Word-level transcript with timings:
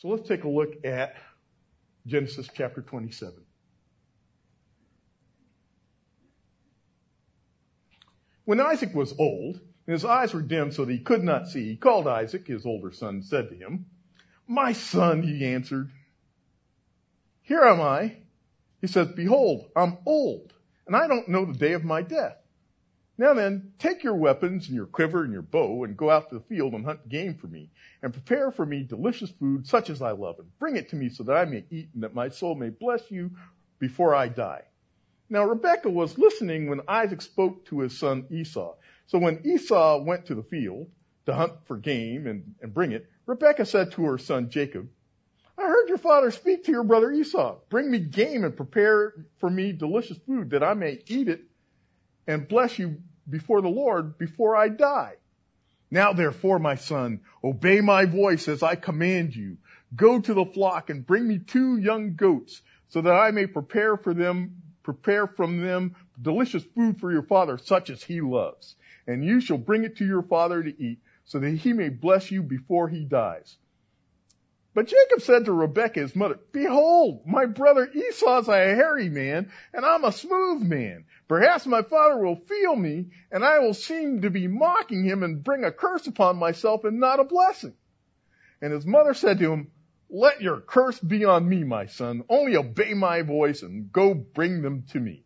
So 0.00 0.08
let's 0.08 0.26
take 0.26 0.44
a 0.44 0.48
look 0.48 0.82
at 0.86 1.14
Genesis 2.06 2.48
chapter 2.54 2.80
27. 2.80 3.34
When 8.46 8.60
Isaac 8.60 8.94
was 8.94 9.14
old, 9.18 9.56
and 9.56 9.92
his 9.92 10.06
eyes 10.06 10.32
were 10.32 10.40
dim 10.40 10.72
so 10.72 10.86
that 10.86 10.92
he 10.92 11.00
could 11.00 11.22
not 11.22 11.48
see, 11.48 11.68
he 11.68 11.76
called 11.76 12.06
Isaac, 12.06 12.46
his 12.46 12.64
older 12.64 12.92
son, 12.92 13.16
and 13.16 13.24
said 13.26 13.50
to 13.50 13.54
him, 13.54 13.84
My 14.48 14.72
son, 14.72 15.22
he 15.22 15.44
answered, 15.44 15.90
Here 17.42 17.62
am 17.62 17.82
I. 17.82 18.16
He 18.80 18.86
says, 18.86 19.08
Behold, 19.08 19.68
I'm 19.76 19.98
old, 20.06 20.54
and 20.86 20.96
I 20.96 21.08
don't 21.08 21.28
know 21.28 21.44
the 21.44 21.58
day 21.58 21.74
of 21.74 21.84
my 21.84 22.00
death. 22.00 22.38
Now 23.20 23.34
then, 23.34 23.74
take 23.78 24.02
your 24.02 24.14
weapons 24.14 24.68
and 24.68 24.74
your 24.74 24.86
quiver 24.86 25.24
and 25.24 25.32
your 25.34 25.42
bow 25.42 25.84
and 25.84 25.94
go 25.94 26.08
out 26.08 26.30
to 26.30 26.36
the 26.36 26.44
field 26.44 26.72
and 26.72 26.86
hunt 26.86 27.06
game 27.06 27.34
for 27.34 27.48
me 27.48 27.68
and 28.02 28.14
prepare 28.14 28.50
for 28.50 28.64
me 28.64 28.82
delicious 28.82 29.28
food 29.28 29.66
such 29.66 29.90
as 29.90 30.00
I 30.00 30.12
love 30.12 30.38
and 30.38 30.58
bring 30.58 30.76
it 30.76 30.88
to 30.88 30.96
me 30.96 31.10
so 31.10 31.24
that 31.24 31.36
I 31.36 31.44
may 31.44 31.62
eat 31.70 31.90
and 31.92 32.02
that 32.02 32.14
my 32.14 32.30
soul 32.30 32.54
may 32.54 32.70
bless 32.70 33.10
you 33.10 33.30
before 33.78 34.14
I 34.14 34.28
die. 34.28 34.62
Now 35.28 35.44
Rebekah 35.44 35.90
was 35.90 36.16
listening 36.16 36.70
when 36.70 36.80
Isaac 36.88 37.20
spoke 37.20 37.66
to 37.66 37.80
his 37.80 37.98
son 37.98 38.24
Esau. 38.30 38.76
So 39.08 39.18
when 39.18 39.42
Esau 39.44 40.02
went 40.02 40.24
to 40.24 40.34
the 40.34 40.42
field 40.42 40.88
to 41.26 41.34
hunt 41.34 41.52
for 41.66 41.76
game 41.76 42.26
and, 42.26 42.54
and 42.62 42.72
bring 42.72 42.92
it, 42.92 43.06
Rebekah 43.26 43.66
said 43.66 43.92
to 43.92 44.04
her 44.04 44.16
son 44.16 44.48
Jacob, 44.48 44.88
I 45.58 45.66
heard 45.66 45.90
your 45.90 45.98
father 45.98 46.30
speak 46.30 46.64
to 46.64 46.72
your 46.72 46.84
brother 46.84 47.12
Esau. 47.12 47.58
Bring 47.68 47.90
me 47.90 47.98
game 47.98 48.44
and 48.44 48.56
prepare 48.56 49.12
for 49.40 49.50
me 49.50 49.72
delicious 49.72 50.16
food 50.26 50.48
that 50.52 50.62
I 50.62 50.72
may 50.72 51.02
eat 51.06 51.28
it 51.28 51.42
and 52.26 52.48
bless 52.48 52.78
you 52.78 52.96
before 53.30 53.62
the 53.62 53.68
Lord 53.68 54.18
before 54.18 54.56
I 54.56 54.68
die. 54.68 55.14
Now 55.90 56.12
therefore, 56.12 56.58
my 56.58 56.76
son, 56.76 57.20
obey 57.42 57.80
my 57.80 58.04
voice 58.04 58.48
as 58.48 58.62
I 58.62 58.76
command 58.76 59.34
you. 59.34 59.58
Go 59.94 60.20
to 60.20 60.34
the 60.34 60.44
flock 60.44 60.88
and 60.90 61.06
bring 61.06 61.26
me 61.26 61.38
two 61.38 61.78
young 61.78 62.14
goats 62.14 62.62
so 62.88 63.00
that 63.00 63.12
I 63.12 63.30
may 63.32 63.46
prepare 63.46 63.96
for 63.96 64.14
them, 64.14 64.62
prepare 64.82 65.26
from 65.26 65.60
them 65.60 65.96
delicious 66.20 66.62
food 66.62 67.00
for 67.00 67.10
your 67.10 67.22
father, 67.22 67.58
such 67.58 67.90
as 67.90 68.02
he 68.02 68.20
loves. 68.20 68.76
And 69.06 69.24
you 69.24 69.40
shall 69.40 69.58
bring 69.58 69.84
it 69.84 69.96
to 69.96 70.06
your 70.06 70.22
father 70.22 70.62
to 70.62 70.82
eat 70.82 71.00
so 71.24 71.38
that 71.40 71.50
he 71.50 71.72
may 71.72 71.88
bless 71.88 72.30
you 72.30 72.42
before 72.42 72.88
he 72.88 73.04
dies. 73.04 73.56
But 74.72 74.86
Jacob 74.86 75.20
said 75.20 75.44
to 75.44 75.52
Rebekah, 75.52 76.00
his 76.00 76.14
mother, 76.14 76.38
Behold, 76.52 77.26
my 77.26 77.46
brother 77.46 77.90
Esau's 77.92 78.48
a 78.48 78.52
hairy 78.52 79.08
man, 79.08 79.50
and 79.74 79.84
I'm 79.84 80.04
a 80.04 80.12
smooth 80.12 80.62
man. 80.62 81.06
Perhaps 81.26 81.66
my 81.66 81.82
father 81.82 82.18
will 82.18 82.36
feel 82.36 82.76
me, 82.76 83.10
and 83.32 83.44
I 83.44 83.58
will 83.58 83.74
seem 83.74 84.22
to 84.22 84.30
be 84.30 84.46
mocking 84.46 85.02
him 85.02 85.24
and 85.24 85.42
bring 85.42 85.64
a 85.64 85.72
curse 85.72 86.06
upon 86.06 86.36
myself 86.36 86.84
and 86.84 87.00
not 87.00 87.18
a 87.18 87.24
blessing. 87.24 87.74
And 88.62 88.72
his 88.72 88.86
mother 88.86 89.12
said 89.12 89.38
to 89.40 89.52
him, 89.52 89.72
Let 90.08 90.40
your 90.40 90.60
curse 90.60 91.00
be 91.00 91.24
on 91.24 91.48
me, 91.48 91.64
my 91.64 91.86
son. 91.86 92.22
Only 92.28 92.56
obey 92.56 92.94
my 92.94 93.22
voice 93.22 93.62
and 93.62 93.90
go 93.90 94.14
bring 94.14 94.62
them 94.62 94.84
to 94.90 95.00
me. 95.00 95.24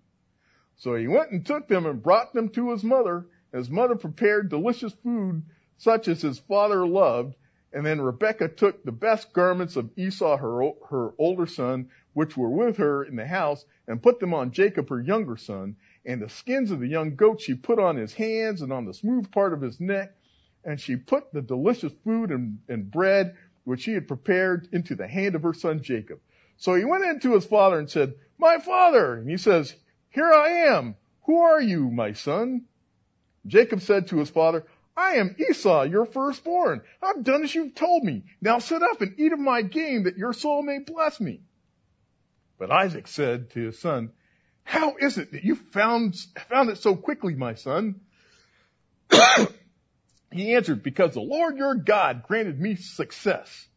So 0.76 0.94
he 0.94 1.06
went 1.06 1.32
and 1.32 1.44
took 1.44 1.68
them 1.68 1.84
and 1.84 2.02
brought 2.02 2.32
them 2.32 2.48
to 2.50 2.70
his 2.70 2.82
mother. 2.82 3.26
His 3.52 3.68
mother 3.68 3.96
prepared 3.96 4.48
delicious 4.48 4.94
food 4.94 5.42
such 5.76 6.08
as 6.08 6.22
his 6.22 6.38
father 6.38 6.86
loved, 6.86 7.34
and 7.74 7.84
then 7.84 8.00
Rebekah 8.00 8.50
took 8.50 8.84
the 8.84 8.92
best 8.92 9.32
garments 9.32 9.74
of 9.74 9.90
Esau, 9.96 10.36
her, 10.36 10.70
her 10.88 11.10
older 11.18 11.46
son, 11.46 11.90
which 12.12 12.36
were 12.36 12.48
with 12.48 12.76
her 12.76 13.02
in 13.02 13.16
the 13.16 13.26
house, 13.26 13.64
and 13.88 14.00
put 14.00 14.20
them 14.20 14.32
on 14.32 14.52
Jacob, 14.52 14.88
her 14.90 15.00
younger 15.00 15.36
son. 15.36 15.74
And 16.06 16.22
the 16.22 16.28
skins 16.28 16.70
of 16.70 16.78
the 16.78 16.86
young 16.86 17.16
goat 17.16 17.40
she 17.40 17.54
put 17.54 17.80
on 17.80 17.96
his 17.96 18.14
hands 18.14 18.62
and 18.62 18.72
on 18.72 18.84
the 18.84 18.94
smooth 18.94 19.32
part 19.32 19.52
of 19.52 19.60
his 19.60 19.80
neck. 19.80 20.14
And 20.64 20.80
she 20.80 20.94
put 20.94 21.32
the 21.32 21.42
delicious 21.42 21.92
food 22.04 22.30
and, 22.30 22.60
and 22.68 22.88
bread 22.90 23.34
which 23.64 23.82
she 23.82 23.94
had 23.94 24.06
prepared 24.06 24.68
into 24.72 24.94
the 24.94 25.08
hand 25.08 25.34
of 25.34 25.42
her 25.42 25.54
son 25.54 25.82
Jacob. 25.82 26.20
So 26.56 26.74
he 26.76 26.84
went 26.84 27.04
in 27.04 27.18
to 27.20 27.34
his 27.34 27.44
father 27.44 27.78
and 27.78 27.90
said, 27.90 28.14
My 28.38 28.58
father! 28.58 29.14
And 29.14 29.28
he 29.28 29.36
says, 29.36 29.74
Here 30.10 30.30
I 30.32 30.48
am. 30.68 30.94
Who 31.24 31.40
are 31.40 31.60
you, 31.60 31.90
my 31.90 32.12
son? 32.12 32.66
Jacob 33.46 33.80
said 33.80 34.08
to 34.08 34.18
his 34.18 34.30
father, 34.30 34.64
I 34.96 35.14
am 35.14 35.34
Esau, 35.38 35.82
your 35.82 36.06
firstborn. 36.06 36.82
I've 37.02 37.24
done 37.24 37.42
as 37.42 37.54
you've 37.54 37.74
told 37.74 38.04
me. 38.04 38.24
Now 38.40 38.58
sit 38.58 38.82
up 38.82 39.00
and 39.00 39.18
eat 39.18 39.32
of 39.32 39.38
my 39.38 39.62
game 39.62 40.04
that 40.04 40.16
your 40.16 40.32
soul 40.32 40.62
may 40.62 40.78
bless 40.78 41.20
me. 41.20 41.40
But 42.58 42.70
Isaac 42.70 43.08
said 43.08 43.50
to 43.50 43.66
his 43.66 43.78
son, 43.78 44.12
how 44.62 44.96
is 44.96 45.18
it 45.18 45.32
that 45.32 45.44
you 45.44 45.56
found, 45.56 46.16
found 46.48 46.70
it 46.70 46.78
so 46.78 46.96
quickly, 46.96 47.34
my 47.34 47.54
son? 47.54 48.00
he 50.32 50.54
answered, 50.54 50.82
because 50.82 51.14
the 51.14 51.20
Lord 51.20 51.56
your 51.56 51.74
God 51.74 52.22
granted 52.22 52.60
me 52.60 52.76
success. 52.76 53.68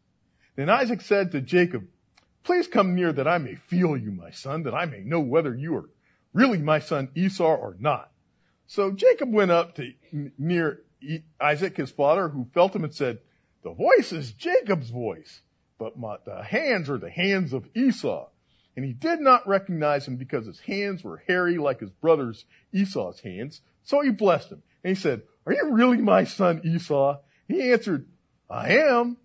Then 0.56 0.70
Isaac 0.70 1.02
said 1.02 1.32
to 1.32 1.40
Jacob, 1.40 1.86
please 2.42 2.66
come 2.66 2.94
near 2.94 3.12
that 3.12 3.28
I 3.28 3.38
may 3.38 3.56
feel 3.56 3.96
you, 3.96 4.10
my 4.10 4.30
son, 4.30 4.62
that 4.62 4.74
I 4.74 4.86
may 4.86 5.00
know 5.00 5.20
whether 5.20 5.54
you 5.54 5.76
are 5.76 5.90
really 6.32 6.58
my 6.58 6.78
son 6.78 7.10
Esau 7.14 7.54
or 7.54 7.76
not. 7.78 8.10
So 8.66 8.90
Jacob 8.92 9.32
went 9.32 9.50
up 9.50 9.76
to 9.76 9.92
near 10.38 10.80
Isaac, 11.40 11.76
his 11.76 11.90
father, 11.90 12.28
who 12.28 12.46
felt 12.54 12.74
him 12.74 12.84
and 12.84 12.94
said, 12.94 13.18
the 13.62 13.72
voice 13.72 14.12
is 14.12 14.32
Jacob's 14.32 14.90
voice, 14.90 15.42
but 15.78 15.98
my, 15.98 16.16
the 16.24 16.42
hands 16.42 16.88
are 16.88 16.98
the 16.98 17.10
hands 17.10 17.52
of 17.52 17.68
Esau. 17.74 18.28
And 18.76 18.84
he 18.84 18.92
did 18.92 19.20
not 19.20 19.48
recognize 19.48 20.06
him 20.06 20.16
because 20.16 20.46
his 20.46 20.60
hands 20.60 21.02
were 21.02 21.22
hairy 21.26 21.58
like 21.58 21.80
his 21.80 21.90
brother's 21.90 22.44
Esau's 22.72 23.18
hands. 23.20 23.60
So 23.82 24.00
he 24.00 24.10
blessed 24.10 24.52
him. 24.52 24.62
And 24.84 24.96
he 24.96 25.00
said, 25.00 25.22
are 25.46 25.52
you 25.52 25.72
really 25.72 25.96
my 25.98 26.24
son 26.24 26.60
Esau? 26.64 27.18
He 27.48 27.72
answered, 27.72 28.06
I 28.48 28.74
am. 28.74 29.16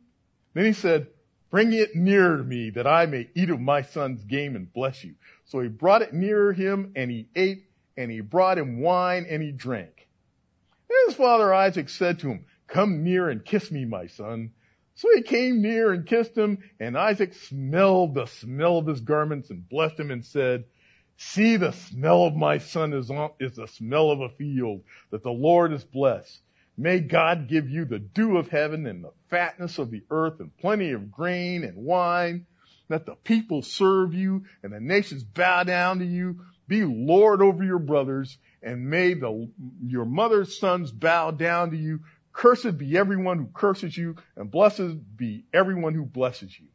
Then 0.54 0.66
he 0.66 0.74
said, 0.74 1.08
bring 1.52 1.72
it 1.74 1.96
near 1.96 2.38
to 2.38 2.44
me 2.44 2.72
that 2.72 2.88
I 2.88 3.06
may 3.06 3.30
eat 3.36 3.52
of 3.52 3.60
my 3.60 3.84
son's 3.84 4.24
game 4.24 4.56
and 4.56 4.74
bless 4.74 5.04
you. 5.04 5.14
So 5.46 5.60
he 5.60 5.68
brought 5.68 6.02
it 6.02 6.14
near 6.14 6.52
him 6.54 6.94
and 6.96 7.12
he 7.12 7.28
ate 7.36 7.66
and 7.96 8.10
he 8.10 8.22
brought 8.22 8.58
him 8.58 8.80
wine 8.80 9.28
and 9.30 9.44
he 9.44 9.52
drank. 9.52 9.93
And 10.90 10.98
his 11.08 11.16
father 11.16 11.54
Isaac 11.54 11.90
said 11.90 12.20
to 12.20 12.30
him, 12.30 12.46
come 12.68 13.04
near 13.04 13.30
and 13.30 13.46
kiss 13.46 13.72
me, 13.72 13.86
my 13.86 14.08
son. 14.08 14.52
So 14.96 15.10
he 15.16 15.22
came 15.22 15.62
near 15.62 15.92
and 15.92 16.06
kissed 16.06 16.38
him, 16.38 16.60
and 16.80 16.98
Isaac 16.98 17.34
smelled 17.34 18.16
the 18.16 18.26
smell 18.26 18.78
of 18.78 18.88
his 18.88 19.02
garments 19.02 19.50
and 19.50 19.68
blessed 19.68 20.00
him 20.00 20.12
and 20.12 20.24
said, 20.24 20.66
See, 21.18 21.58
the 21.58 21.72
smell 21.72 22.24
of 22.24 22.36
my 22.36 22.58
son 22.58 22.94
is, 22.94 23.10
on, 23.10 23.32
is 23.40 23.56
the 23.56 23.68
smell 23.68 24.12
of 24.12 24.22
a 24.22 24.30
field 24.30 24.84
that 25.12 25.24
the 25.24 25.32
Lord 25.32 25.72
has 25.72 25.84
blessed. 25.84 26.42
May 26.76 27.00
God 27.00 27.48
give 27.48 27.70
you 27.70 27.86
the 27.86 28.00
dew 28.00 28.38
of 28.38 28.50
heaven 28.50 28.88
and 28.88 29.04
the 29.04 29.14
fatness 29.30 29.78
of 29.78 29.92
the 29.92 30.04
earth 30.10 30.40
and 30.40 30.56
plenty 30.58 30.92
of 30.92 31.12
grain 31.12 31.64
and 31.64 31.78
wine. 31.78 32.48
Let 32.90 33.06
the 33.06 33.16
people 33.16 33.62
serve 33.62 34.14
you 34.14 34.46
and 34.64 34.74
the 34.74 34.80
nations 34.80 35.24
bow 35.24 35.64
down 35.64 36.00
to 36.00 36.06
you. 36.06 36.42
Be 36.68 36.84
Lord 36.84 37.42
over 37.42 37.64
your 37.64 37.80
brothers 37.80 38.38
and 38.64 38.90
may 38.90 39.14
the, 39.14 39.50
your 39.86 40.06
mother's 40.06 40.58
sons 40.58 40.92
bow 40.92 41.32
down 41.32 41.72
to 41.72 41.78
you. 41.78 42.02
Cursed 42.32 42.78
be 42.78 42.98
everyone 42.98 43.38
who 43.38 43.50
curses 43.54 43.96
you 43.96 44.16
and 44.36 44.50
blessed 44.50 45.18
be 45.18 45.46
everyone 45.54 45.94
who 45.94 46.06
blesses 46.06 46.58
you. 46.58 46.66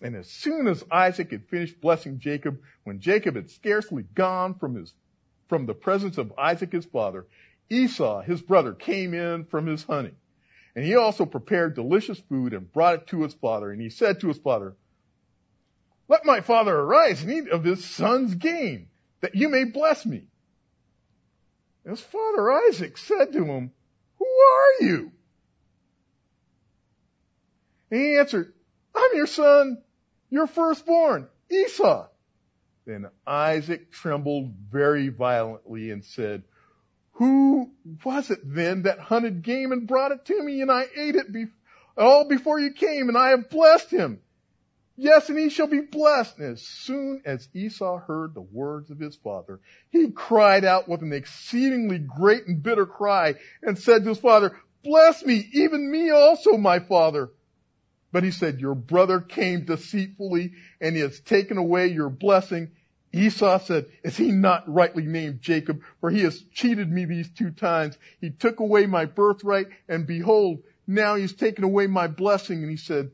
And 0.00 0.14
as 0.14 0.28
soon 0.28 0.66
as 0.68 0.84
Isaac 0.90 1.30
had 1.30 1.48
finished 1.48 1.80
blessing 1.80 2.18
Jacob, 2.18 2.60
when 2.84 3.00
Jacob 3.00 3.36
had 3.36 3.50
scarcely 3.50 4.04
gone 4.14 4.54
from 4.54 4.74
his, 4.74 4.92
from 5.48 5.66
the 5.66 5.74
presence 5.74 6.18
of 6.18 6.32
Isaac 6.38 6.72
his 6.72 6.86
father, 6.86 7.26
Esau, 7.68 8.22
his 8.22 8.40
brother, 8.40 8.72
came 8.72 9.12
in 9.12 9.44
from 9.44 9.66
his 9.66 9.82
hunting. 9.82 10.16
And 10.74 10.84
he 10.84 10.94
also 10.94 11.26
prepared 11.26 11.74
delicious 11.74 12.18
food 12.18 12.52
and 12.52 12.72
brought 12.72 12.94
it 12.94 13.06
to 13.08 13.22
his 13.22 13.34
father. 13.34 13.70
And 13.70 13.80
he 13.80 13.90
said 13.90 14.20
to 14.20 14.28
his 14.28 14.38
father, 14.38 14.76
let 16.08 16.24
my 16.24 16.40
father 16.40 16.74
arise 16.74 17.22
and 17.22 17.32
eat 17.32 17.48
of 17.48 17.64
his 17.64 17.84
son's 17.84 18.34
game, 18.34 18.88
that 19.20 19.34
you 19.34 19.48
may 19.48 19.64
bless 19.64 20.06
me. 20.06 20.28
His 21.88 22.00
father 22.00 22.50
Isaac 22.50 22.98
said 22.98 23.32
to 23.32 23.44
him, 23.44 23.70
Who 24.18 24.24
are 24.24 24.84
you? 24.84 25.12
And 27.90 28.00
he 28.00 28.18
answered, 28.18 28.52
I'm 28.94 29.10
your 29.14 29.28
son, 29.28 29.82
your 30.28 30.48
firstborn, 30.48 31.28
Esau. 31.50 32.08
Then 32.86 33.06
Isaac 33.26 33.92
trembled 33.92 34.52
very 34.70 35.08
violently 35.08 35.90
and 35.90 36.04
said, 36.04 36.42
Who 37.12 37.70
was 38.04 38.30
it 38.30 38.40
then 38.42 38.82
that 38.82 38.98
hunted 38.98 39.42
game 39.42 39.70
and 39.70 39.86
brought 39.86 40.12
it 40.12 40.24
to 40.26 40.42
me 40.42 40.62
and 40.62 40.70
I 40.72 40.86
ate 40.96 41.14
it 41.14 41.32
be- 41.32 41.46
all 41.96 42.28
before 42.28 42.58
you 42.58 42.72
came 42.72 43.08
and 43.08 43.16
I 43.16 43.30
have 43.30 43.48
blessed 43.48 43.90
him? 43.90 44.20
Yes, 44.96 45.28
and 45.28 45.38
he 45.38 45.50
shall 45.50 45.66
be 45.66 45.82
blessed. 45.82 46.38
And 46.38 46.52
as 46.54 46.62
soon 46.62 47.22
as 47.26 47.48
Esau 47.52 47.98
heard 47.98 48.34
the 48.34 48.40
words 48.40 48.90
of 48.90 48.98
his 48.98 49.14
father, 49.16 49.60
he 49.90 50.10
cried 50.10 50.64
out 50.64 50.88
with 50.88 51.02
an 51.02 51.12
exceedingly 51.12 51.98
great 51.98 52.46
and 52.46 52.62
bitter 52.62 52.86
cry 52.86 53.34
and 53.62 53.78
said 53.78 54.02
to 54.02 54.08
his 54.08 54.18
father, 54.18 54.56
bless 54.82 55.24
me, 55.24 55.46
even 55.52 55.90
me 55.90 56.10
also, 56.10 56.56
my 56.56 56.78
father. 56.78 57.30
But 58.10 58.24
he 58.24 58.30
said, 58.30 58.60
your 58.60 58.74
brother 58.74 59.20
came 59.20 59.66
deceitfully 59.66 60.52
and 60.80 60.96
he 60.96 61.02
has 61.02 61.20
taken 61.20 61.58
away 61.58 61.88
your 61.88 62.08
blessing. 62.08 62.70
Esau 63.12 63.58
said, 63.58 63.86
is 64.02 64.16
he 64.16 64.30
not 64.30 64.72
rightly 64.72 65.04
named 65.04 65.42
Jacob? 65.42 65.82
For 66.00 66.08
he 66.08 66.22
has 66.22 66.42
cheated 66.54 66.90
me 66.90 67.04
these 67.04 67.28
two 67.30 67.50
times. 67.50 67.98
He 68.20 68.30
took 68.30 68.60
away 68.60 68.86
my 68.86 69.04
birthright 69.04 69.66
and 69.88 70.06
behold, 70.06 70.62
now 70.86 71.16
he's 71.16 71.34
taken 71.34 71.64
away 71.64 71.86
my 71.86 72.06
blessing. 72.06 72.62
And 72.62 72.70
he 72.70 72.78
said, 72.78 73.10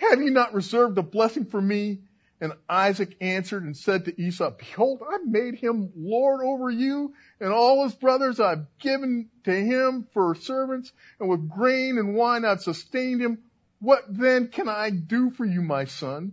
Have 0.00 0.22
you 0.22 0.30
not 0.30 0.54
reserved 0.54 0.98
a 0.98 1.02
blessing 1.02 1.44
for 1.44 1.60
me? 1.60 2.00
And 2.40 2.54
Isaac 2.68 3.16
answered 3.20 3.64
and 3.64 3.76
said 3.76 4.06
to 4.06 4.20
Esau, 4.20 4.50
Behold, 4.50 5.02
I've 5.06 5.26
made 5.26 5.56
him 5.56 5.92
Lord 5.94 6.40
over 6.42 6.70
you 6.70 7.12
and 7.38 7.52
all 7.52 7.84
his 7.84 7.94
brothers 7.94 8.40
I've 8.40 8.66
given 8.78 9.28
to 9.44 9.52
him 9.52 10.08
for 10.14 10.34
servants 10.34 10.90
and 11.18 11.28
with 11.28 11.50
grain 11.50 11.98
and 11.98 12.14
wine 12.14 12.46
I've 12.46 12.62
sustained 12.62 13.20
him. 13.20 13.38
What 13.78 14.04
then 14.08 14.48
can 14.48 14.68
I 14.70 14.88
do 14.88 15.30
for 15.30 15.44
you, 15.44 15.60
my 15.60 15.84
son? 15.84 16.32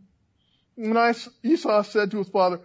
And 0.77 0.97
Esau 1.43 1.83
said 1.83 2.11
to 2.11 2.19
his 2.19 2.29
father, 2.29 2.61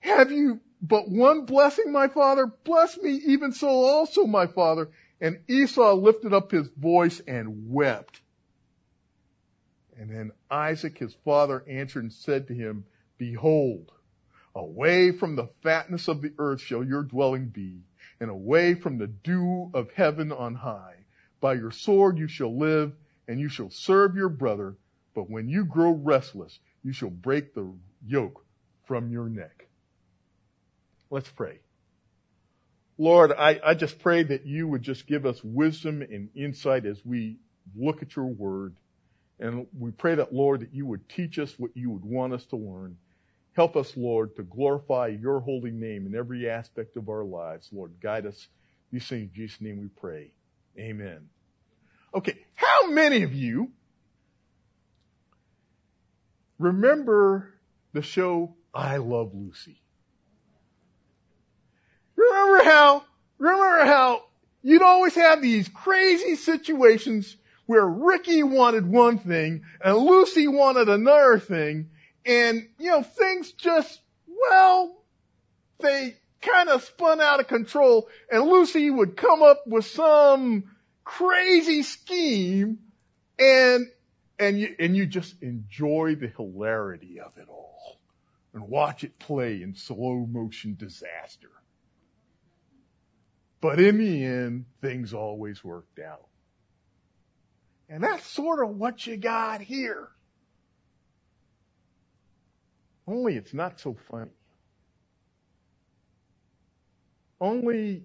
have 0.00 0.30
you 0.30 0.60
but 0.80 1.10
one 1.10 1.46
blessing, 1.46 1.90
my 1.90 2.06
father? 2.06 2.46
Bless 2.46 2.96
me 2.96 3.10
even 3.26 3.52
so 3.52 3.68
also, 3.68 4.26
my 4.26 4.46
father. 4.46 4.90
And 5.20 5.40
Esau 5.48 5.94
lifted 5.94 6.32
up 6.32 6.52
his 6.52 6.68
voice 6.68 7.20
and 7.26 7.70
wept. 7.72 8.20
And 9.98 10.08
then 10.08 10.30
Isaac, 10.48 10.96
his 10.96 11.14
father, 11.24 11.64
answered 11.68 12.04
and 12.04 12.12
said 12.12 12.46
to 12.46 12.54
him, 12.54 12.84
Behold, 13.18 13.90
away 14.54 15.10
from 15.10 15.34
the 15.34 15.48
fatness 15.62 16.06
of 16.06 16.22
the 16.22 16.32
earth 16.38 16.60
shall 16.60 16.84
your 16.84 17.02
dwelling 17.02 17.48
be, 17.48 17.82
and 18.20 18.30
away 18.30 18.74
from 18.74 18.98
the 18.98 19.08
dew 19.08 19.70
of 19.74 19.90
heaven 19.90 20.30
on 20.30 20.54
high. 20.54 20.94
By 21.40 21.54
your 21.54 21.72
sword 21.72 22.16
you 22.16 22.28
shall 22.28 22.56
live, 22.56 22.94
and 23.26 23.40
you 23.40 23.48
shall 23.48 23.70
serve 23.70 24.14
your 24.14 24.28
brother, 24.28 24.76
but 25.14 25.28
when 25.28 25.48
you 25.48 25.64
grow 25.64 25.90
restless, 25.90 26.58
you 26.84 26.92
shall 26.92 27.10
break 27.10 27.54
the 27.54 27.74
yoke 28.06 28.44
from 28.84 29.10
your 29.10 29.28
neck. 29.28 29.66
Let's 31.10 31.28
pray. 31.28 31.58
Lord, 32.98 33.32
I, 33.32 33.60
I 33.64 33.74
just 33.74 33.98
pray 33.98 34.22
that 34.22 34.46
you 34.46 34.68
would 34.68 34.82
just 34.82 35.08
give 35.08 35.26
us 35.26 35.42
wisdom 35.42 36.02
and 36.02 36.30
insight 36.36 36.86
as 36.86 37.04
we 37.04 37.38
look 37.76 38.02
at 38.02 38.14
your 38.14 38.26
word. 38.26 38.76
And 39.40 39.66
we 39.78 39.90
pray 39.90 40.16
that, 40.16 40.32
Lord, 40.32 40.60
that 40.60 40.74
you 40.74 40.86
would 40.86 41.08
teach 41.08 41.38
us 41.38 41.54
what 41.58 41.76
you 41.76 41.90
would 41.90 42.04
want 42.04 42.32
us 42.32 42.44
to 42.46 42.56
learn. 42.56 42.96
Help 43.54 43.76
us, 43.76 43.96
Lord, 43.96 44.36
to 44.36 44.42
glorify 44.42 45.08
your 45.08 45.40
holy 45.40 45.70
name 45.70 46.06
in 46.06 46.14
every 46.14 46.48
aspect 46.48 46.96
of 46.96 47.08
our 47.08 47.24
lives. 47.24 47.68
Lord, 47.72 47.92
guide 48.00 48.26
us. 48.26 48.48
These 48.92 49.06
things 49.06 49.30
in 49.30 49.34
Jesus' 49.34 49.60
name 49.60 49.80
we 49.80 49.88
pray. 49.88 50.32
Amen. 50.78 51.28
Okay, 52.14 52.38
how 52.54 52.88
many 52.88 53.22
of 53.22 53.34
you 53.34 53.70
remember 56.58 57.52
the 57.92 58.02
show 58.02 58.54
I 58.72 58.96
Love 58.96 59.32
Lucy? 59.34 59.80
Remember 62.16 62.64
how, 62.64 63.04
remember 63.38 63.84
how 63.84 64.22
you'd 64.62 64.82
always 64.82 65.14
have 65.14 65.42
these 65.42 65.68
crazy 65.68 66.36
situations 66.36 67.36
where 67.68 67.86
Ricky 67.86 68.42
wanted 68.42 68.86
one 68.86 69.18
thing 69.18 69.62
and 69.84 69.94
Lucy 69.94 70.48
wanted 70.48 70.88
another 70.88 71.38
thing 71.38 71.90
and, 72.24 72.66
you 72.78 72.90
know, 72.90 73.02
things 73.02 73.52
just, 73.52 74.00
well, 74.26 74.96
they 75.78 76.16
kind 76.40 76.70
of 76.70 76.82
spun 76.82 77.20
out 77.20 77.40
of 77.40 77.46
control 77.46 78.08
and 78.32 78.44
Lucy 78.44 78.88
would 78.88 79.18
come 79.18 79.42
up 79.42 79.64
with 79.66 79.84
some 79.84 80.64
crazy 81.04 81.82
scheme 81.82 82.78
and, 83.38 83.86
and 84.38 84.58
you, 84.58 84.74
and 84.78 84.96
you 84.96 85.04
just 85.04 85.34
enjoy 85.42 86.14
the 86.18 86.28
hilarity 86.28 87.20
of 87.20 87.36
it 87.36 87.50
all 87.50 88.00
and 88.54 88.66
watch 88.66 89.04
it 89.04 89.18
play 89.18 89.60
in 89.60 89.74
slow 89.74 90.26
motion 90.26 90.74
disaster. 90.74 91.50
But 93.60 93.78
in 93.78 93.98
the 93.98 94.24
end, 94.24 94.64
things 94.80 95.12
always 95.12 95.62
worked 95.62 95.98
out. 95.98 96.27
And 97.88 98.02
that's 98.02 98.26
sort 98.26 98.62
of 98.62 98.76
what 98.76 99.06
you 99.06 99.16
got 99.16 99.60
here. 99.60 100.08
Only 103.06 103.36
it's 103.36 103.54
not 103.54 103.80
so 103.80 103.96
funny. 104.10 104.30
Only 107.40 108.04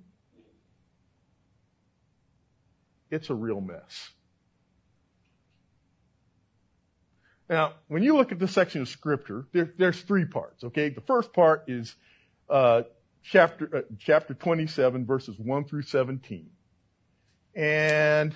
it's 3.12 3.30
a 3.30 3.34
real 3.34 3.60
mess. 3.60 4.10
Now, 7.50 7.74
when 7.88 8.04
you 8.04 8.16
look 8.16 8.32
at 8.32 8.40
this 8.40 8.54
section 8.54 8.82
of 8.82 8.88
scripture, 8.88 9.46
there, 9.52 9.74
there's 9.78 10.02
three 10.02 10.26
parts, 10.26 10.64
okay? 10.64 10.90
The 10.90 11.02
first 11.02 11.34
part 11.34 11.66
is 11.68 11.94
uh, 12.50 12.84
chapter, 13.24 13.70
uh, 13.76 13.82
chapter 14.00 14.34
27, 14.34 15.06
verses 15.06 15.38
1 15.38 15.66
through 15.66 15.82
17. 15.82 16.50
And 17.56 18.34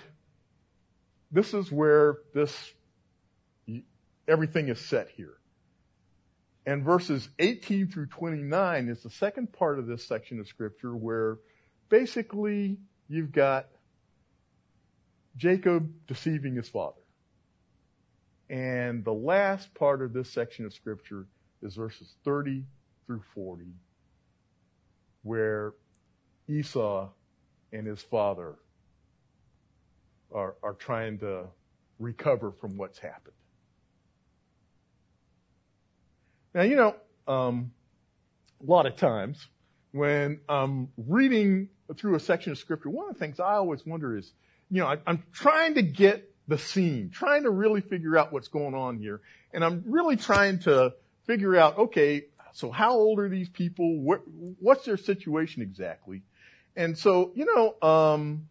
this 1.31 1.53
is 1.53 1.71
where 1.71 2.17
this, 2.33 2.73
everything 4.27 4.69
is 4.69 4.79
set 4.79 5.09
here. 5.09 5.33
And 6.65 6.83
verses 6.83 7.27
18 7.39 7.87
through 7.87 8.07
29 8.07 8.89
is 8.89 9.01
the 9.03 9.09
second 9.09 9.53
part 9.53 9.79
of 9.79 9.87
this 9.87 10.05
section 10.05 10.39
of 10.39 10.47
scripture 10.47 10.95
where 10.95 11.37
basically 11.89 12.77
you've 13.07 13.31
got 13.31 13.67
Jacob 15.37 15.89
deceiving 16.07 16.55
his 16.55 16.67
father. 16.67 17.01
And 18.49 19.03
the 19.05 19.13
last 19.13 19.73
part 19.75 20.01
of 20.01 20.13
this 20.13 20.29
section 20.29 20.65
of 20.65 20.73
scripture 20.73 21.25
is 21.61 21.75
verses 21.75 22.13
30 22.23 22.63
through 23.05 23.23
40 23.33 23.65
where 25.23 25.73
Esau 26.47 27.09
and 27.73 27.85
his 27.85 28.01
father 28.01 28.55
are, 30.33 30.55
are 30.63 30.73
trying 30.73 31.19
to 31.19 31.45
recover 31.99 32.51
from 32.51 32.77
what's 32.77 32.99
happened. 32.99 33.33
Now, 36.53 36.63
you 36.63 36.75
know, 36.75 36.95
um, 37.27 37.71
a 38.61 38.71
lot 38.71 38.85
of 38.85 38.95
times 38.95 39.45
when 39.91 40.39
I'm 40.49 40.89
reading 40.97 41.69
through 41.95 42.15
a 42.15 42.19
section 42.19 42.51
of 42.51 42.57
scripture, 42.57 42.89
one 42.89 43.07
of 43.07 43.13
the 43.13 43.19
things 43.19 43.39
I 43.39 43.53
always 43.53 43.85
wonder 43.85 44.17
is, 44.17 44.31
you 44.69 44.81
know, 44.81 44.87
I, 44.87 44.97
I'm 45.05 45.23
trying 45.33 45.75
to 45.75 45.81
get 45.81 46.33
the 46.47 46.57
scene, 46.57 47.09
trying 47.13 47.43
to 47.43 47.49
really 47.49 47.81
figure 47.81 48.17
out 48.17 48.31
what's 48.31 48.47
going 48.47 48.73
on 48.73 48.97
here. 48.97 49.21
And 49.53 49.63
I'm 49.63 49.83
really 49.87 50.15
trying 50.15 50.59
to 50.59 50.93
figure 51.25 51.55
out, 51.55 51.77
okay, 51.77 52.25
so 52.53 52.71
how 52.71 52.93
old 52.93 53.19
are 53.19 53.29
these 53.29 53.49
people? 53.49 53.99
What, 53.99 54.21
what's 54.59 54.85
their 54.85 54.97
situation 54.97 55.61
exactly? 55.61 56.23
And 56.75 56.97
so, 56.97 57.31
you 57.35 57.45
know, 57.45 57.87
um, 57.87 58.47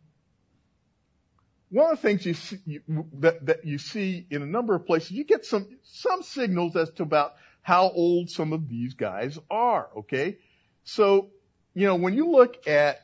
one 1.77 1.93
of 1.93 2.01
the 2.01 2.09
things 2.09 2.25
you 2.25 2.33
see, 2.33 2.59
you, 2.65 3.07
that, 3.19 3.45
that 3.45 3.67
you 3.67 3.77
see 3.77 4.27
in 4.31 4.41
a 4.41 4.47
number 4.47 4.75
of 4.75 4.87
places, 4.87 5.11
you 5.11 5.25
get 5.25 5.45
some 5.45 5.69
some 5.83 6.23
signals 6.23 6.75
as 6.75 6.89
to 6.93 7.03
about 7.03 7.35
how 7.61 7.91
old 7.91 8.31
some 8.31 8.55
of 8.55 8.67
these 8.67 8.95
guys 8.95 9.39
are. 9.51 9.91
Okay, 9.99 10.39
so 10.85 11.29
you 11.75 11.87
know 11.87 11.97
when 11.97 12.15
you 12.15 12.31
look 12.31 12.67
at 12.67 13.01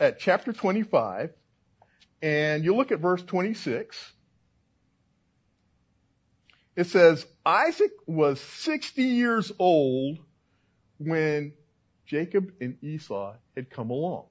at 0.00 0.18
chapter 0.20 0.54
25 0.54 1.34
and 2.22 2.64
you 2.64 2.74
look 2.74 2.92
at 2.92 3.00
verse 3.00 3.22
26, 3.22 4.12
it 6.76 6.86
says 6.86 7.26
Isaac 7.44 7.92
was 8.06 8.40
60 8.40 9.02
years 9.02 9.52
old 9.58 10.18
when 10.96 11.52
Jacob 12.06 12.52
and 12.58 12.82
Esau 12.82 13.34
had 13.54 13.68
come 13.68 13.90
along. 13.90 14.24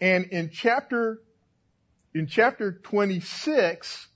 And 0.00 0.26
in 0.26 0.50
chapter, 0.50 1.20
in 2.14 2.26
chapter 2.26 2.72
26, 2.72 4.08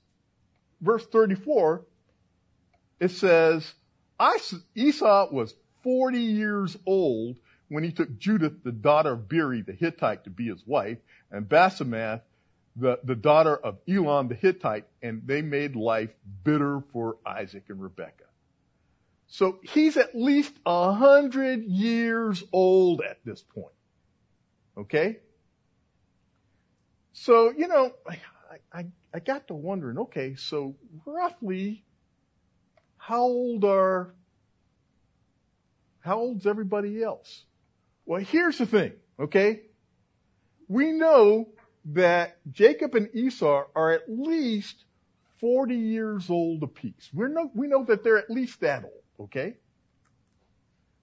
verse 0.80 1.06
34, 1.06 1.82
it 3.00 3.10
says, 3.10 3.72
Esau 4.74 5.28
was 5.32 5.54
40 5.82 6.18
years 6.18 6.76
old 6.86 7.36
when 7.68 7.84
he 7.84 7.90
took 7.90 8.18
Judith, 8.18 8.62
the 8.62 8.72
daughter 8.72 9.12
of 9.12 9.28
Beeri 9.28 9.62
the 9.62 9.72
Hittite, 9.72 10.24
to 10.24 10.30
be 10.30 10.48
his 10.48 10.62
wife, 10.66 10.98
and 11.30 11.48
Basemath, 11.48 12.20
the, 12.76 12.98
the 13.02 13.14
daughter 13.14 13.56
of 13.56 13.78
Elon 13.88 14.28
the 14.28 14.34
Hittite, 14.34 14.86
and 15.02 15.22
they 15.26 15.42
made 15.42 15.74
life 15.74 16.10
bitter 16.44 16.82
for 16.92 17.16
Isaac 17.26 17.64
and 17.68 17.82
Rebekah. 17.82 18.24
So 19.28 19.58
he's 19.62 19.96
at 19.96 20.14
least 20.14 20.52
a 20.66 20.92
hundred 20.92 21.64
years 21.64 22.44
old 22.52 23.00
at 23.00 23.18
this 23.24 23.42
point. 23.42 23.74
Okay? 24.76 25.18
So, 27.12 27.50
you 27.50 27.68
know, 27.68 27.92
I, 28.08 28.18
I, 28.72 28.86
I 29.14 29.18
got 29.20 29.48
to 29.48 29.54
wondering, 29.54 29.98
okay, 29.98 30.34
so 30.34 30.76
roughly 31.04 31.84
how 32.96 33.22
old 33.22 33.64
are, 33.64 34.14
how 36.00 36.18
old's 36.18 36.46
everybody 36.46 37.02
else? 37.02 37.44
Well, 38.06 38.20
here's 38.20 38.58
the 38.58 38.66
thing, 38.66 38.92
okay? 39.20 39.62
We 40.68 40.92
know 40.92 41.48
that 41.86 42.38
Jacob 42.50 42.94
and 42.94 43.08
Esau 43.14 43.64
are 43.74 43.92
at 43.92 44.02
least 44.08 44.84
40 45.40 45.74
years 45.74 46.30
old 46.30 46.62
apiece. 46.62 47.10
We 47.12 47.26
know, 47.26 47.50
we 47.54 47.66
know 47.66 47.84
that 47.84 48.04
they're 48.04 48.18
at 48.18 48.30
least 48.30 48.60
that 48.60 48.84
old. 48.84 49.02
Okay? 49.20 49.56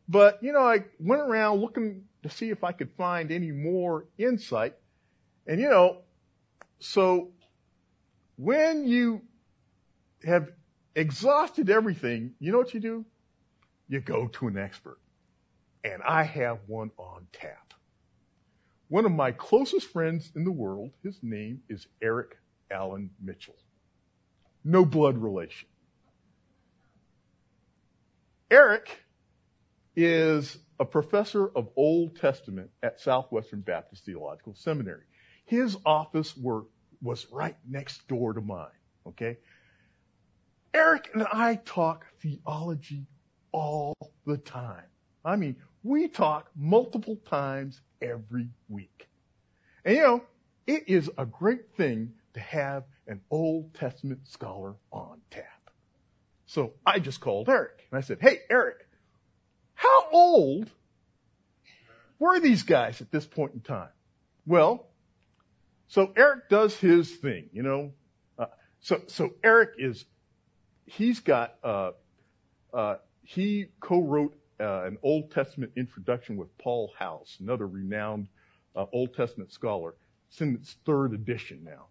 But, 0.07 0.41
you 0.41 0.53
know, 0.53 0.61
I 0.61 0.85
went 0.99 1.21
around 1.21 1.61
looking 1.61 2.05
to 2.23 2.29
see 2.29 2.49
if 2.49 2.63
I 2.63 2.71
could 2.71 2.91
find 2.97 3.31
any 3.31 3.51
more 3.51 4.05
insight. 4.17 4.75
And, 5.49 5.59
you 5.59 5.67
know, 5.67 5.97
so 6.77 7.31
when 8.37 8.85
you 8.85 9.23
have 10.23 10.51
exhausted 10.93 11.71
everything, 11.71 12.35
you 12.39 12.51
know 12.51 12.59
what 12.59 12.75
you 12.75 12.79
do? 12.79 13.03
You 13.87 13.99
go 13.99 14.27
to 14.27 14.47
an 14.47 14.59
expert. 14.59 14.99
And 15.83 16.03
I 16.03 16.21
have 16.21 16.59
one 16.67 16.91
on 16.97 17.25
tap. 17.33 17.73
One 18.89 19.05
of 19.05 19.11
my 19.11 19.31
closest 19.31 19.87
friends 19.87 20.31
in 20.35 20.43
the 20.43 20.51
world, 20.51 20.91
his 21.01 21.17
name 21.23 21.63
is 21.67 21.87
Eric 21.99 22.37
Allen 22.69 23.09
Mitchell. 23.19 23.57
No 24.63 24.85
blood 24.85 25.17
relation. 25.17 25.67
Eric 28.51 29.03
is 29.95 30.59
a 30.79 30.85
professor 30.85 31.47
of 31.47 31.69
Old 31.75 32.17
Testament 32.17 32.69
at 32.83 32.99
Southwestern 32.99 33.61
Baptist 33.61 34.05
Theological 34.05 34.53
Seminary. 34.53 35.05
His 35.49 35.75
office 35.83 36.37
were, 36.37 36.65
was 37.01 37.25
right 37.31 37.55
next 37.67 38.07
door 38.07 38.33
to 38.33 38.41
mine. 38.41 38.67
Okay. 39.07 39.37
Eric 40.75 41.09
and 41.15 41.23
I 41.23 41.55
talk 41.55 42.05
theology 42.21 43.07
all 43.51 43.95
the 44.27 44.37
time. 44.37 44.83
I 45.25 45.37
mean, 45.37 45.55
we 45.81 46.07
talk 46.07 46.51
multiple 46.55 47.15
times 47.15 47.81
every 47.99 48.49
week. 48.67 49.09
And 49.83 49.95
you 49.95 50.03
know, 50.03 50.23
it 50.67 50.83
is 50.87 51.09
a 51.17 51.25
great 51.25 51.75
thing 51.75 52.13
to 52.35 52.39
have 52.39 52.83
an 53.07 53.21
Old 53.31 53.73
Testament 53.73 54.27
scholar 54.27 54.75
on 54.91 55.19
tap. 55.31 55.71
So 56.45 56.73
I 56.85 56.99
just 56.99 57.21
called 57.21 57.49
Eric 57.49 57.87
and 57.89 57.97
I 57.97 58.01
said, 58.01 58.19
Hey, 58.21 58.37
Eric, 58.51 58.85
how 59.73 60.09
old 60.11 60.69
were 62.19 62.39
these 62.39 62.61
guys 62.61 63.01
at 63.01 63.11
this 63.11 63.25
point 63.25 63.55
in 63.55 63.61
time? 63.61 63.89
Well, 64.45 64.88
so 65.89 66.13
Eric 66.15 66.49
does 66.49 66.77
his 66.77 67.09
thing, 67.09 67.49
you 67.51 67.63
know. 67.63 67.91
Uh, 68.37 68.45
so, 68.79 69.01
so 69.07 69.31
Eric 69.43 69.71
is, 69.79 70.05
he's 70.85 71.19
got, 71.19 71.55
uh, 71.63 71.91
uh, 72.73 72.95
he 73.23 73.65
co-wrote 73.79 74.35
uh, 74.59 74.83
an 74.83 74.99
Old 75.01 75.31
Testament 75.31 75.71
introduction 75.75 76.37
with 76.37 76.55
Paul 76.59 76.91
House, 76.97 77.37
another 77.39 77.67
renowned 77.67 78.27
uh, 78.75 78.85
Old 78.93 79.15
Testament 79.15 79.51
scholar. 79.51 79.95
It's 80.29 80.39
in 80.41 80.53
its 80.53 80.75
third 80.85 81.13
edition 81.13 81.63
now. 81.63 81.87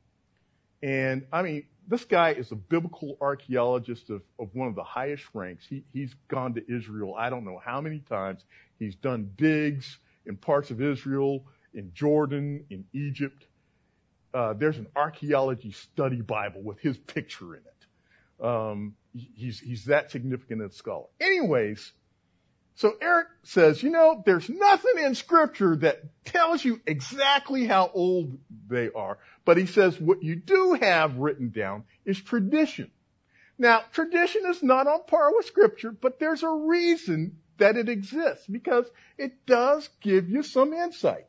And 0.81 1.27
I 1.33 1.43
mean, 1.43 1.65
this 1.89 2.05
guy 2.05 2.31
is 2.35 2.53
a 2.53 2.57
biblical 2.57 3.19
archaeologist 3.21 4.11
of, 4.11 4.23
of 4.39 4.55
one 4.55 4.69
of 4.69 4.77
the 4.77 4.85
highest 4.85 5.25
ranks. 5.35 5.67
He, 5.67 5.83
he's 5.93 6.15
gone 6.29 6.55
to 6.55 6.63
Israel, 6.73 7.17
I 7.19 7.31
don't 7.31 7.45
know 7.45 7.61
how 7.65 7.81
many 7.81 7.99
times. 7.99 8.45
He's 8.79 8.95
done 8.95 9.33
digs 9.37 9.99
in 10.25 10.37
parts 10.37 10.71
of 10.71 10.81
Israel, 10.81 11.43
in 11.75 11.91
Jordan, 11.95 12.65
in 12.71 12.85
Egypt. 12.93 13.47
Uh, 14.35 14.53
there's 14.55 14.77
an 14.77 14.87
archaeology 14.95 15.73
study 15.73 16.21
Bible 16.21 16.63
with 16.63 16.79
his 16.81 16.97
picture 16.97 17.55
in 17.55 17.63
it. 17.63 18.45
Um, 18.45 18.95
he's, 19.15 19.59
he's 19.59 19.87
that 19.87 20.11
significant 20.11 20.63
a 20.63 20.71
scholar. 20.71 21.07
Anyways, 21.21 21.93
so 22.79 22.95
Eric 23.01 23.27
says, 23.43 23.83
you 23.83 23.91
know, 23.91 24.23
there's 24.25 24.49
nothing 24.49 25.05
in 25.05 25.17
scripture 25.17 25.75
that 25.77 26.01
tells 26.25 26.65
you 26.65 26.81
exactly 26.87 27.67
how 27.67 27.91
old 27.93 28.39
they 28.69 28.91
are. 28.95 29.19
But 29.45 29.57
he 29.57 29.67
says 29.67 29.99
what 29.99 30.23
you 30.23 30.37
do 30.37 30.79
have 30.81 31.17
written 31.17 31.51
down 31.51 31.85
is 32.05 32.21
tradition. 32.21 32.93
Now, 33.59 33.83
tradition 33.93 34.43
is 34.47 34.63
not 34.63 34.87
on 34.87 35.01
par 35.09 35.35
with 35.35 35.47
scripture, 35.47 35.91
but 35.91 36.21
there's 36.21 36.45
a 36.45 36.49
reason 36.51 37.39
that 37.57 37.77
it 37.77 37.89
exists 37.89 38.47
because 38.47 38.87
it 39.17 39.45
does 39.45 39.89
give 40.01 40.29
you 40.29 40.45
some 40.45 40.73
insight. 40.73 41.27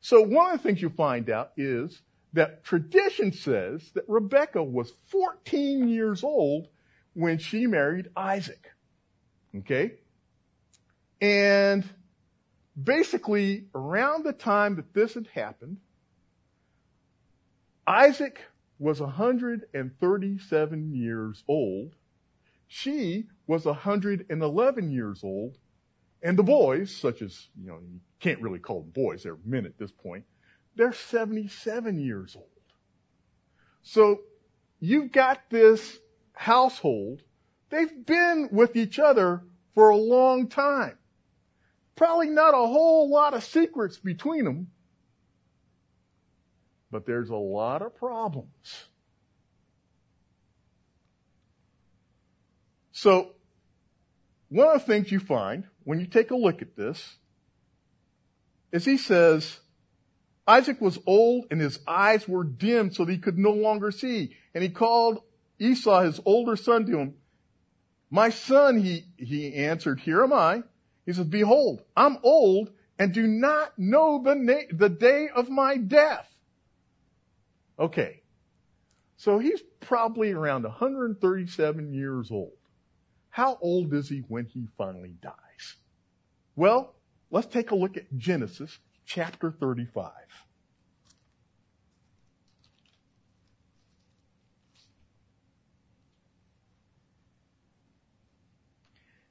So 0.00 0.22
one 0.22 0.52
of 0.52 0.60
the 0.60 0.68
things 0.68 0.82
you 0.82 0.90
find 0.90 1.30
out 1.30 1.52
is 1.56 2.00
that 2.32 2.64
tradition 2.64 3.32
says 3.32 3.90
that 3.94 4.04
Rebecca 4.08 4.62
was 4.62 4.92
14 5.08 5.88
years 5.88 6.24
old 6.24 6.68
when 7.14 7.38
she 7.38 7.66
married 7.66 8.08
Isaac. 8.16 8.70
Okay? 9.56 9.92
And 11.20 11.84
basically, 12.80 13.66
around 13.74 14.24
the 14.24 14.32
time 14.32 14.76
that 14.76 14.94
this 14.94 15.14
had 15.14 15.26
happened, 15.28 15.78
Isaac 17.86 18.40
was 18.78 19.00
137 19.00 20.94
years 20.94 21.44
old. 21.46 21.94
She 22.66 23.26
was 23.46 23.64
111 23.66 24.90
years 24.90 25.22
old. 25.22 25.58
And 26.22 26.38
the 26.38 26.42
boys, 26.42 26.94
such 26.94 27.20
as, 27.20 27.48
you 27.60 27.66
know, 27.68 27.78
you 27.80 28.00
can't 28.20 28.40
really 28.40 28.60
call 28.60 28.80
them 28.80 28.90
boys, 28.90 29.24
they're 29.24 29.36
men 29.44 29.66
at 29.66 29.76
this 29.76 29.90
point, 29.90 30.24
they're 30.76 30.92
77 30.92 31.98
years 31.98 32.36
old. 32.36 32.46
So 33.82 34.20
you've 34.80 35.12
got 35.12 35.50
this 35.50 35.98
household. 36.32 37.22
They've 37.70 38.06
been 38.06 38.48
with 38.52 38.76
each 38.76 38.98
other 38.98 39.42
for 39.74 39.90
a 39.90 39.96
long 39.96 40.48
time. 40.48 40.98
Probably 41.96 42.28
not 42.28 42.54
a 42.54 42.66
whole 42.66 43.10
lot 43.10 43.34
of 43.34 43.44
secrets 43.44 43.98
between 43.98 44.44
them, 44.44 44.68
but 46.90 47.06
there's 47.06 47.30
a 47.30 47.36
lot 47.36 47.82
of 47.82 47.96
problems. 47.96 48.86
So, 52.92 53.30
one 54.48 54.68
of 54.68 54.80
the 54.80 54.86
things 54.86 55.10
you 55.10 55.18
find 55.18 55.64
when 55.84 55.98
you 55.98 56.06
take 56.06 56.30
a 56.30 56.36
look 56.36 56.62
at 56.62 56.76
this 56.76 57.16
is 58.70 58.84
he 58.84 58.96
says, 58.96 59.58
Isaac 60.46 60.80
was 60.80 60.98
old 61.06 61.46
and 61.50 61.60
his 61.60 61.78
eyes 61.86 62.26
were 62.26 62.44
dim 62.44 62.92
so 62.92 63.04
that 63.04 63.12
he 63.12 63.18
could 63.18 63.38
no 63.38 63.52
longer 63.52 63.90
see. 63.90 64.36
And 64.54 64.62
he 64.62 64.70
called 64.70 65.22
Esau, 65.58 66.02
his 66.02 66.20
older 66.24 66.56
son, 66.56 66.86
to 66.86 66.98
him. 66.98 67.14
My 68.10 68.30
son, 68.30 68.78
he, 68.78 69.04
he 69.16 69.54
answered, 69.54 70.00
here 70.00 70.22
am 70.22 70.32
I. 70.32 70.62
He 71.06 71.12
says, 71.12 71.26
behold, 71.26 71.82
I'm 71.96 72.18
old 72.22 72.70
and 72.98 73.14
do 73.14 73.26
not 73.26 73.78
know 73.78 74.20
the, 74.22 74.34
na- 74.34 74.68
the 74.70 74.88
day 74.88 75.28
of 75.34 75.48
my 75.48 75.76
death. 75.76 76.28
Okay. 77.78 78.22
So 79.16 79.38
he's 79.38 79.62
probably 79.80 80.32
around 80.32 80.64
137 80.64 81.94
years 81.94 82.30
old. 82.30 82.52
How 83.30 83.56
old 83.60 83.94
is 83.94 84.08
he 84.08 84.18
when 84.28 84.46
he 84.46 84.66
finally 84.76 85.14
dies? 85.22 85.76
Well, 86.54 86.94
let's 87.30 87.46
take 87.46 87.70
a 87.70 87.76
look 87.76 87.96
at 87.96 88.14
Genesis 88.18 88.78
chapter 89.06 89.50
35. 89.50 90.10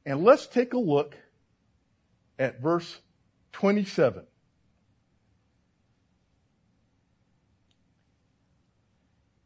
And 0.05 0.23
let's 0.23 0.47
take 0.47 0.73
a 0.73 0.79
look 0.79 1.15
at 2.39 2.59
verse 2.59 2.99
27. 3.53 4.25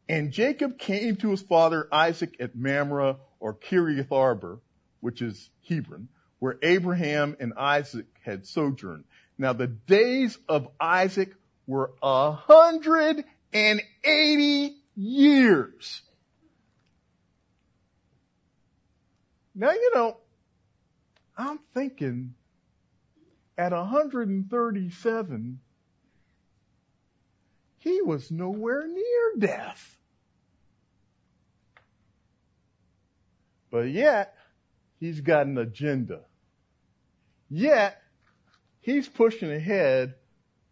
And 0.08 0.32
Jacob 0.32 0.78
came 0.78 1.16
to 1.16 1.30
his 1.30 1.42
father 1.42 1.88
Isaac 1.92 2.36
at 2.40 2.54
Mamre 2.54 3.16
or 3.40 3.54
Kiriath 3.54 4.12
Arba, 4.12 4.58
which 5.00 5.20
is 5.20 5.50
Hebron, 5.68 6.08
where 6.38 6.58
Abraham 6.62 7.36
and 7.40 7.52
Isaac 7.54 8.06
had 8.22 8.46
sojourned. 8.46 9.04
Now 9.38 9.52
the 9.52 9.66
days 9.66 10.38
of 10.48 10.68
Isaac 10.80 11.34
were 11.66 11.92
a 12.02 12.32
hundred 12.32 13.24
and 13.52 13.82
eighty 14.04 14.76
years. 14.94 16.02
Now 19.54 19.70
you 19.72 19.90
know, 19.94 20.18
I'm 21.36 21.58
thinking 21.74 22.34
at 23.58 23.72
137, 23.72 25.60
he 27.78 28.02
was 28.02 28.30
nowhere 28.30 28.86
near 28.86 29.32
death. 29.38 29.98
But 33.70 33.90
yet, 33.90 34.34
he's 35.00 35.20
got 35.20 35.46
an 35.46 35.58
agenda. 35.58 36.20
Yet, 37.48 38.00
he's 38.86 39.08
pushing 39.08 39.50
ahead 39.50 40.14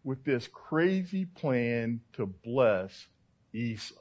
with 0.05 0.23
this 0.23 0.47
crazy 0.47 1.25
plan 1.25 1.99
to 2.13 2.25
bless 2.25 3.07
Esau. 3.53 3.93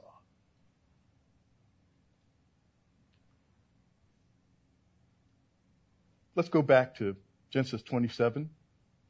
Let's 6.36 6.48
go 6.48 6.62
back 6.62 6.96
to 6.98 7.16
Genesis 7.50 7.82
27. 7.82 8.50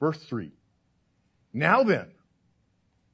Verse 0.01 0.19
3. 0.25 0.51
Now 1.53 1.83
then, 1.83 2.11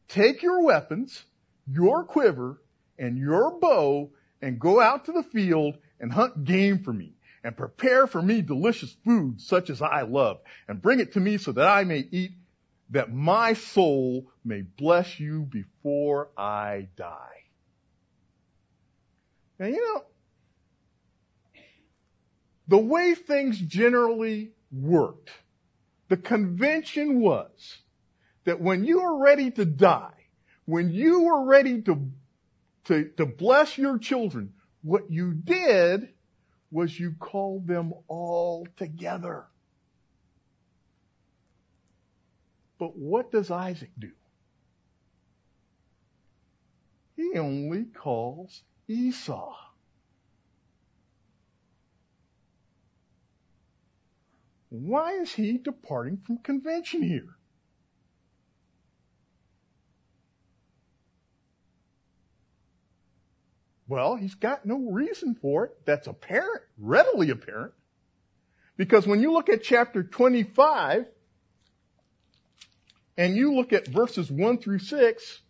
take 0.07 0.43
your 0.43 0.63
weapons, 0.63 1.25
your 1.67 2.05
quiver, 2.05 2.63
and 3.01 3.19
your 3.19 3.59
bow, 3.59 4.13
and 4.41 4.61
go 4.61 4.81
out 4.81 5.07
to 5.07 5.13
the 5.13 5.25
field 5.25 5.77
and 5.99 6.13
hunt 6.13 6.45
game 6.45 6.85
for 6.85 6.93
me, 6.93 7.15
and 7.43 7.57
prepare 7.57 8.07
for 8.07 8.21
me 8.21 8.43
delicious 8.43 8.95
food 9.05 9.41
such 9.41 9.71
as 9.71 9.81
I 9.81 10.03
love, 10.03 10.41
and 10.69 10.83
bring 10.83 11.01
it 11.01 11.15
to 11.15 11.21
me 11.21 11.39
so 11.39 11.53
that 11.53 11.67
I 11.67 11.85
may 11.85 12.07
eat, 12.11 12.33
that 12.91 13.13
my 13.13 13.55
soul 13.55 14.31
may 14.45 14.63
bless 14.63 15.19
you 15.19 15.43
before 15.43 16.29
I 16.37 16.89
die. 16.97 17.45
Now, 19.59 19.67
you 19.67 19.95
know, 19.95 20.05
the 22.69 22.79
way 22.79 23.15
things 23.15 23.59
generally 23.59 24.53
worked, 24.73 25.31
the 26.09 26.17
convention 26.17 27.21
was 27.21 27.79
that 28.45 28.61
when 28.61 28.85
you 28.85 29.03
were 29.03 29.19
ready 29.19 29.51
to 29.51 29.65
die, 29.65 30.15
when 30.67 30.91
you 30.91 31.23
were 31.23 31.45
ready 31.45 31.83
to, 31.83 32.11
to, 32.85 33.11
to 33.17 33.27
bless 33.27 33.77
your 33.77 33.99
children, 33.99 34.55
what 34.83 35.11
you 35.11 35.33
did 35.33 36.09
was 36.71 36.99
you 36.99 37.15
called 37.19 37.67
them 37.67 37.93
all 38.07 38.67
together. 38.77 39.47
But 42.79 42.97
what 42.97 43.31
does 43.31 43.51
Isaac 43.51 43.91
do? 43.99 44.13
He 47.17 47.39
only 47.39 47.85
calls 47.85 48.63
Esau. 48.89 49.55
Why 54.71 55.13
is 55.15 55.33
he 55.33 55.59
departing 55.59 56.19
from 56.19 56.39
convention 56.39 57.03
here? 57.03 57.37
Well, 63.91 64.15
he's 64.15 64.37
got 64.37 64.65
no 64.65 64.79
reason 64.79 65.35
for 65.35 65.65
it 65.65 65.77
that's 65.85 66.07
apparent, 66.07 66.63
readily 66.79 67.31
apparent. 67.31 67.73
Because 68.77 69.05
when 69.05 69.21
you 69.21 69.33
look 69.33 69.49
at 69.49 69.65
chapter 69.65 70.05
25 70.05 71.07
and 73.19 73.35
you 73.35 73.53
look 73.53 73.73
at 73.73 73.89
verses 73.89 74.31
1 74.31 74.59
through 74.59 74.79
6, 74.79 75.41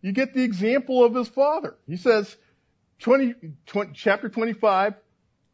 you 0.00 0.12
get 0.12 0.32
the 0.32 0.42
example 0.42 1.04
of 1.04 1.14
his 1.14 1.28
father. 1.28 1.76
He 1.86 1.98
says, 1.98 2.34
20, 3.00 3.34
20, 3.66 3.92
chapter 3.92 4.30
25, 4.30 4.94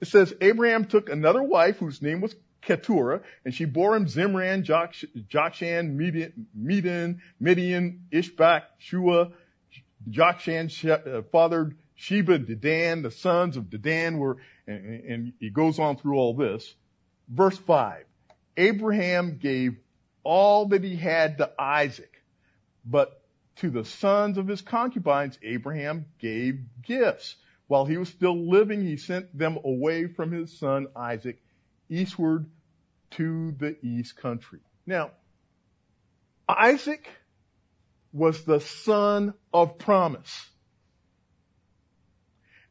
it 0.00 0.06
says, 0.06 0.32
Abraham 0.40 0.84
took 0.84 1.10
another 1.10 1.42
wife 1.42 1.78
whose 1.78 2.00
name 2.00 2.20
was 2.20 2.36
Keturah, 2.62 3.22
and 3.44 3.52
she 3.52 3.64
bore 3.64 3.96
him 3.96 4.06
Zimran, 4.06 4.64
Jokshan, 4.64 5.96
Midian, 5.96 6.46
Midian, 6.54 7.22
Midian 7.40 8.06
Ishbak, 8.12 8.62
Shua. 8.78 9.32
Jokshan 10.08 10.70
uh, 10.88 11.22
fathered 11.32 11.76
Sheba, 12.00 12.32
and 12.32 12.46
Dedan, 12.46 13.02
the 13.02 13.10
sons 13.10 13.58
of 13.58 13.64
Dedan 13.64 14.16
were, 14.16 14.38
and, 14.66 15.04
and 15.04 15.32
he 15.38 15.50
goes 15.50 15.78
on 15.78 15.98
through 15.98 16.16
all 16.16 16.32
this. 16.32 16.74
Verse 17.28 17.58
5. 17.58 18.04
Abraham 18.56 19.36
gave 19.36 19.76
all 20.24 20.68
that 20.68 20.82
he 20.82 20.96
had 20.96 21.36
to 21.38 21.52
Isaac, 21.60 22.22
but 22.86 23.22
to 23.56 23.68
the 23.68 23.84
sons 23.84 24.38
of 24.38 24.48
his 24.48 24.62
concubines, 24.62 25.38
Abraham 25.42 26.06
gave 26.18 26.60
gifts. 26.82 27.36
While 27.66 27.84
he 27.84 27.98
was 27.98 28.08
still 28.08 28.48
living, 28.48 28.82
he 28.82 28.96
sent 28.96 29.36
them 29.36 29.58
away 29.62 30.06
from 30.06 30.32
his 30.32 30.58
son 30.58 30.86
Isaac 30.96 31.42
eastward 31.90 32.46
to 33.10 33.52
the 33.58 33.76
east 33.82 34.16
country. 34.16 34.60
Now, 34.86 35.10
Isaac 36.48 37.06
was 38.10 38.42
the 38.44 38.60
son 38.60 39.34
of 39.52 39.76
promise. 39.76 40.49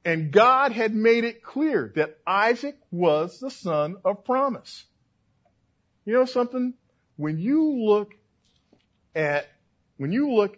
And 0.09 0.31
God 0.31 0.71
had 0.71 0.95
made 0.95 1.23
it 1.23 1.43
clear 1.43 1.93
that 1.95 2.17
Isaac 2.25 2.75
was 2.89 3.39
the 3.39 3.51
son 3.51 3.97
of 4.03 4.25
promise. 4.25 4.83
You 6.03 6.13
know 6.13 6.25
something? 6.25 6.73
When 7.15 7.37
you 7.37 7.85
look 7.85 8.15
at, 9.13 9.47
when 9.97 10.11
you 10.11 10.33
look 10.33 10.57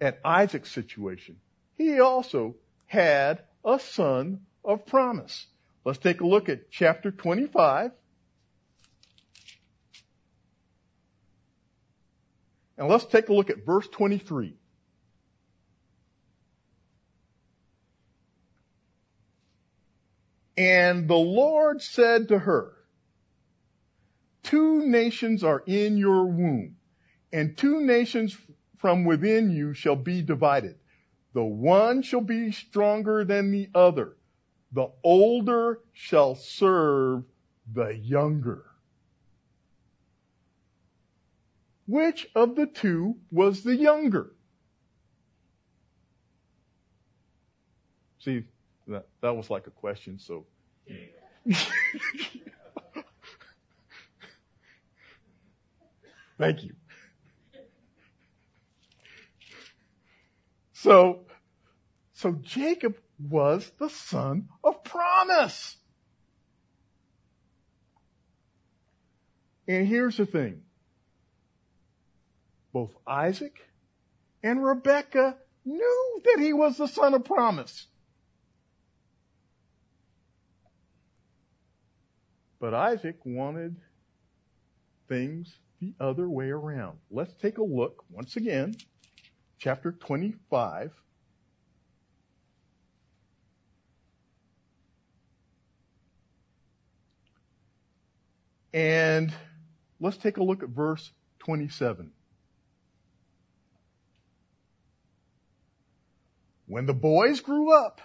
at 0.00 0.18
Isaac's 0.24 0.72
situation, 0.72 1.36
he 1.78 2.00
also 2.00 2.56
had 2.86 3.44
a 3.64 3.78
son 3.78 4.40
of 4.64 4.86
promise. 4.86 5.46
Let's 5.84 6.00
take 6.00 6.20
a 6.20 6.26
look 6.26 6.48
at 6.48 6.68
chapter 6.68 7.12
25. 7.12 7.92
And 12.76 12.88
let's 12.88 13.04
take 13.04 13.28
a 13.28 13.32
look 13.32 13.50
at 13.50 13.64
verse 13.64 13.86
23. 13.86 14.56
And 20.60 21.08
the 21.08 21.16
Lord 21.16 21.80
said 21.80 22.28
to 22.28 22.38
her, 22.38 22.74
Two 24.42 24.84
nations 24.86 25.42
are 25.42 25.62
in 25.66 25.96
your 25.96 26.26
womb, 26.26 26.76
and 27.32 27.56
two 27.56 27.80
nations 27.80 28.36
from 28.76 29.06
within 29.06 29.50
you 29.50 29.72
shall 29.72 29.96
be 29.96 30.20
divided. 30.20 30.76
The 31.32 31.42
one 31.42 32.02
shall 32.02 32.20
be 32.20 32.52
stronger 32.52 33.24
than 33.24 33.50
the 33.50 33.70
other. 33.74 34.18
The 34.72 34.88
older 35.02 35.80
shall 35.94 36.34
serve 36.34 37.24
the 37.72 37.96
younger. 37.96 38.66
Which 41.86 42.28
of 42.34 42.54
the 42.54 42.66
two 42.66 43.16
was 43.30 43.62
the 43.62 43.76
younger? 43.76 44.34
See, 48.18 48.44
that, 48.88 49.06
that 49.22 49.34
was 49.34 49.48
like 49.48 49.66
a 49.66 49.70
question, 49.70 50.18
so. 50.18 50.44
Thank 56.38 56.64
you. 56.64 56.74
So, 60.72 61.26
so 62.14 62.32
Jacob 62.32 62.96
was 63.18 63.70
the 63.78 63.90
son 63.90 64.48
of 64.64 64.82
promise. 64.82 65.76
And 69.68 69.86
here's 69.86 70.16
the 70.16 70.24
thing. 70.24 70.62
Both 72.72 72.96
Isaac 73.06 73.54
and 74.42 74.64
Rebekah 74.64 75.36
knew 75.66 76.22
that 76.24 76.38
he 76.40 76.54
was 76.54 76.78
the 76.78 76.88
son 76.88 77.12
of 77.14 77.24
promise. 77.24 77.86
But 82.60 82.74
Isaac 82.74 83.16
wanted 83.24 83.76
things 85.08 85.58
the 85.80 85.94
other 85.98 86.28
way 86.28 86.50
around. 86.50 86.98
Let's 87.10 87.32
take 87.40 87.56
a 87.56 87.64
look 87.64 88.04
once 88.10 88.36
again, 88.36 88.74
chapter 89.58 89.92
25. 89.92 90.92
And 98.74 99.34
let's 99.98 100.18
take 100.18 100.36
a 100.36 100.42
look 100.42 100.62
at 100.62 100.68
verse 100.68 101.10
27. 101.40 102.12
When 106.66 106.86
the 106.86 106.94
boys 106.94 107.40
grew 107.40 107.72
up, 107.72 108.02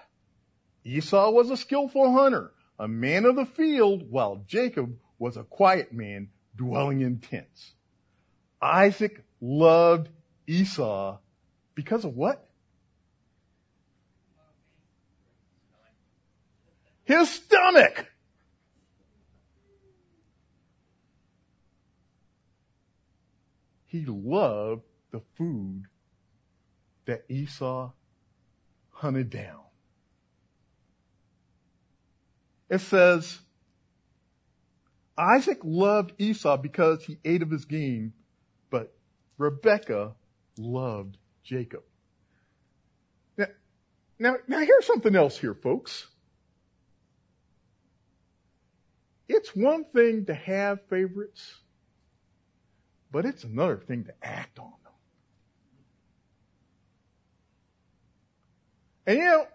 Esau 0.85 1.29
was 1.31 1.51
a 1.51 1.57
skillful 1.57 2.13
hunter 2.13 2.51
a 2.79 2.87
man 2.87 3.25
of 3.25 3.35
the 3.35 3.45
field, 3.45 4.09
while 4.09 4.43
Jacob 4.47 4.97
was 5.17 5.37
a 5.37 5.43
quiet 5.43 5.93
man 5.93 6.29
dwelling 6.55 7.01
in 7.01 7.19
tents. 7.19 7.73
Isaac 8.61 9.23
loved 9.41 10.09
Esau 10.47 11.17
because 11.73 12.05
of 12.05 12.15
what? 12.15 12.45
His 17.03 17.29
stomach. 17.29 18.07
He 23.85 24.05
loved 24.05 24.81
the 25.11 25.21
food 25.37 25.83
that 27.05 27.25
Esau 27.29 27.91
hunted 28.89 29.29
down. 29.29 29.64
It 32.69 32.79
says, 32.79 33.39
Isaac 35.17 35.59
loved 35.63 36.13
Esau 36.17 36.57
because 36.57 37.03
he 37.03 37.17
ate 37.23 37.41
of 37.41 37.51
his 37.51 37.65
game, 37.65 38.13
but 38.69 38.93
Rebekah 39.37 40.13
loved 40.57 41.17
Jacob. 41.43 41.83
Now, 43.37 43.47
now, 44.19 44.35
now 44.47 44.59
here's 44.59 44.85
something 44.85 45.15
else 45.15 45.37
here, 45.37 45.53
folks. 45.53 46.07
It's 49.27 49.55
one 49.55 49.85
thing 49.85 50.25
to 50.25 50.33
have 50.33 50.79
favorites, 50.89 51.55
but 53.11 53.25
it's 53.25 53.43
another 53.43 53.77
thing 53.77 54.05
to 54.05 54.13
act 54.21 54.59
on 54.59 54.71
them. 54.83 54.93
And 59.07 59.17
you 59.17 59.23
know, 59.23 59.47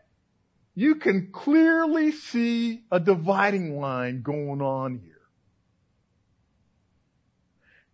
you 0.74 0.96
can 0.96 1.30
clearly 1.32 2.12
see 2.12 2.82
a 2.90 3.00
dividing 3.00 3.78
line 3.80 4.22
going 4.22 4.62
on 4.62 4.98
here. 4.98 5.20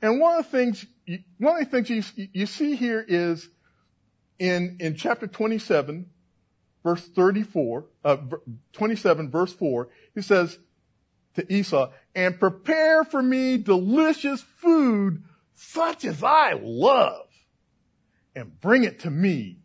And 0.03 0.21
one 0.21 0.39
of 0.39 0.45
the 0.45 0.51
things, 0.51 0.87
one 1.39 1.61
of 1.61 1.71
the 1.71 1.83
things 1.83 1.91
you, 2.17 2.29
you 2.33 2.47
see 2.47 2.77
here 2.77 3.05
is 3.07 3.49
in, 4.39 4.77
in 4.81 4.95
chapter 4.95 5.27
27, 5.27 6.11
verse 6.85 7.05
34, 7.09 7.87
uh, 8.05 8.17
27 8.75 9.31
verse 9.31 9.53
4, 9.55 9.89
he 10.15 10.23
says, 10.23 10.57
to 11.35 11.53
Esau, 11.53 11.91
and 12.15 12.39
prepare 12.39 13.05
for 13.05 13.23
me 13.23 13.59
delicious 13.59 14.41
food 14.59 15.23
such 15.55 16.05
as 16.05 16.23
I 16.23 16.53
love 16.61 17.27
and 18.35 18.61
bring 18.61 18.85
it 18.85 19.01
to 19.01 19.11
me 19.11 19.59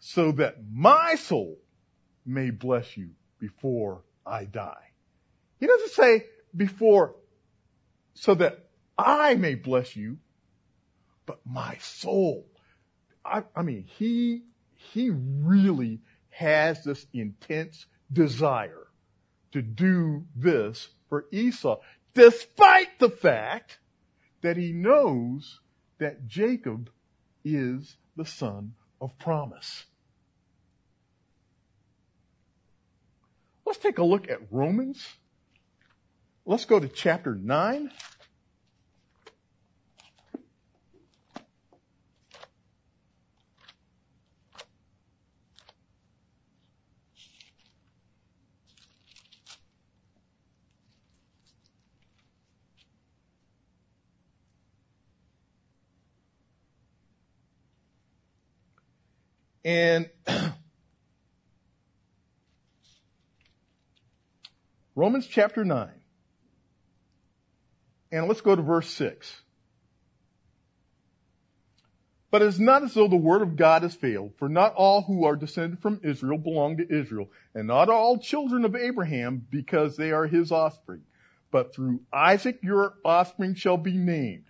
so 0.00 0.32
that 0.32 0.56
my 0.70 1.14
soul 1.14 1.58
may 2.24 2.50
bless 2.50 2.96
you 2.96 3.10
before 3.38 4.02
I 4.26 4.44
die. 4.44 4.90
He 5.60 5.66
doesn't 5.66 5.92
say 5.92 6.26
before 6.54 7.14
so 8.14 8.34
that 8.34 8.68
I 8.96 9.34
may 9.34 9.54
bless 9.54 9.96
you, 9.96 10.18
but 11.26 11.40
my 11.44 11.76
soul. 11.78 12.46
I, 13.24 13.42
I 13.54 13.62
mean, 13.62 13.84
he, 13.98 14.42
he 14.92 15.10
really 15.10 16.00
has 16.30 16.84
this 16.84 17.06
intense 17.12 17.86
desire 18.12 18.86
to 19.52 19.62
do 19.62 20.24
this 20.34 20.88
for 21.08 21.26
Esau, 21.30 21.80
despite 22.14 22.98
the 22.98 23.10
fact 23.10 23.78
that 24.42 24.56
he 24.56 24.72
knows 24.72 25.60
that 25.98 26.26
Jacob 26.26 26.90
is 27.44 27.96
the 28.16 28.24
son 28.24 28.74
of 29.00 29.18
promise. 29.18 29.84
Let's 33.72 33.82
take 33.82 33.96
a 33.96 34.04
look 34.04 34.28
at 34.28 34.38
Romans. 34.50 35.02
Let's 36.44 36.66
go 36.66 36.78
to 36.78 36.88
chapter 36.88 37.34
9. 37.34 37.90
And 59.64 60.10
Romans 65.02 65.26
chapter 65.26 65.64
9. 65.64 65.88
And 68.12 68.28
let's 68.28 68.40
go 68.40 68.54
to 68.54 68.62
verse 68.62 68.88
6. 68.90 69.42
But 72.30 72.42
it 72.42 72.46
is 72.46 72.60
not 72.60 72.84
as 72.84 72.94
though 72.94 73.08
the 73.08 73.16
word 73.16 73.42
of 73.42 73.56
God 73.56 73.82
has 73.82 73.96
failed, 73.96 74.34
for 74.38 74.48
not 74.48 74.74
all 74.74 75.02
who 75.02 75.24
are 75.24 75.34
descended 75.34 75.80
from 75.80 76.02
Israel 76.04 76.38
belong 76.38 76.76
to 76.76 76.86
Israel, 76.88 77.30
and 77.52 77.66
not 77.66 77.88
all 77.88 78.18
children 78.18 78.64
of 78.64 78.76
Abraham 78.76 79.44
because 79.50 79.96
they 79.96 80.12
are 80.12 80.28
his 80.28 80.52
offspring. 80.52 81.02
But 81.50 81.74
through 81.74 82.02
Isaac 82.12 82.60
your 82.62 82.94
offspring 83.04 83.56
shall 83.56 83.78
be 83.78 83.96
named. 83.96 84.44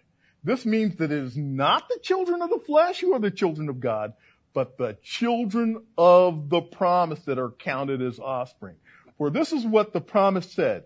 This 0.44 0.66
means 0.66 0.96
that 0.96 1.12
it 1.12 1.18
is 1.18 1.34
not 1.34 1.88
the 1.88 2.00
children 2.02 2.42
of 2.42 2.50
the 2.50 2.60
flesh 2.66 3.00
who 3.00 3.14
are 3.14 3.20
the 3.20 3.30
children 3.30 3.70
of 3.70 3.80
God, 3.80 4.12
but 4.52 4.76
the 4.76 4.98
children 5.02 5.82
of 5.96 6.50
the 6.50 6.60
promise 6.60 7.20
that 7.20 7.38
are 7.38 7.52
counted 7.52 8.02
as 8.02 8.18
offspring. 8.18 8.76
For 9.22 9.30
this 9.30 9.52
is 9.52 9.64
what 9.64 9.92
the 9.92 10.00
promise 10.00 10.50
said. 10.50 10.82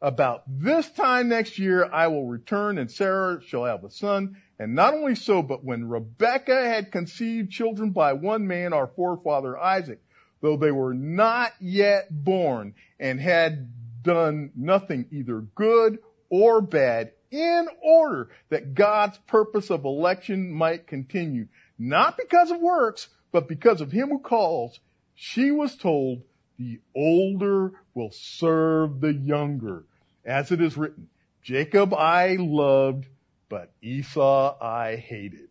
About 0.00 0.44
this 0.46 0.88
time 0.90 1.28
next 1.28 1.58
year 1.58 1.84
I 1.84 2.06
will 2.06 2.24
return 2.24 2.78
and 2.78 2.88
Sarah 2.88 3.42
shall 3.42 3.64
have 3.64 3.82
a 3.82 3.90
son. 3.90 4.36
And 4.60 4.76
not 4.76 4.94
only 4.94 5.16
so, 5.16 5.42
but 5.42 5.64
when 5.64 5.88
Rebekah 5.88 6.68
had 6.68 6.92
conceived 6.92 7.50
children 7.50 7.90
by 7.90 8.12
one 8.12 8.46
man, 8.46 8.72
our 8.72 8.86
forefather 8.86 9.58
Isaac, 9.58 10.00
though 10.40 10.56
they 10.56 10.70
were 10.70 10.94
not 10.94 11.52
yet 11.58 12.06
born 12.12 12.76
and 13.00 13.20
had 13.20 13.72
done 14.04 14.52
nothing 14.54 15.06
either 15.10 15.40
good 15.40 15.98
or 16.30 16.60
bad 16.60 17.10
in 17.32 17.66
order 17.82 18.30
that 18.50 18.74
God's 18.74 19.18
purpose 19.26 19.70
of 19.72 19.84
election 19.84 20.52
might 20.52 20.86
continue, 20.86 21.48
not 21.76 22.16
because 22.16 22.52
of 22.52 22.60
works, 22.60 23.08
but 23.32 23.48
because 23.48 23.80
of 23.80 23.90
him 23.90 24.10
who 24.10 24.20
calls, 24.20 24.78
she 25.16 25.50
was 25.50 25.74
told, 25.74 26.22
the 26.58 26.80
older 26.94 27.72
will 27.94 28.10
serve 28.10 29.00
the 29.00 29.12
younger. 29.12 29.84
As 30.24 30.52
it 30.52 30.60
is 30.60 30.76
written, 30.76 31.08
Jacob 31.42 31.92
I 31.92 32.36
loved, 32.38 33.06
but 33.48 33.72
Esau 33.82 34.56
I 34.60 34.96
hated. 34.96 35.50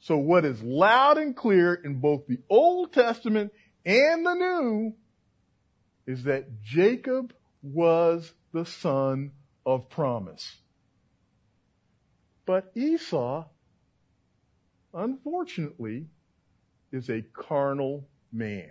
So 0.00 0.16
what 0.16 0.44
is 0.44 0.62
loud 0.62 1.18
and 1.18 1.36
clear 1.36 1.74
in 1.74 2.00
both 2.00 2.26
the 2.26 2.38
Old 2.48 2.92
Testament 2.92 3.52
and 3.84 4.26
the 4.26 4.34
New 4.34 4.94
is 6.06 6.24
that 6.24 6.62
Jacob 6.62 7.32
was 7.62 8.32
the 8.52 8.64
son 8.64 9.32
of 9.64 9.90
promise. 9.90 10.56
But 12.46 12.72
Esau 12.74 13.44
unfortunately, 14.92 16.06
is 16.92 17.08
a 17.08 17.22
carnal 17.22 18.08
man. 18.32 18.70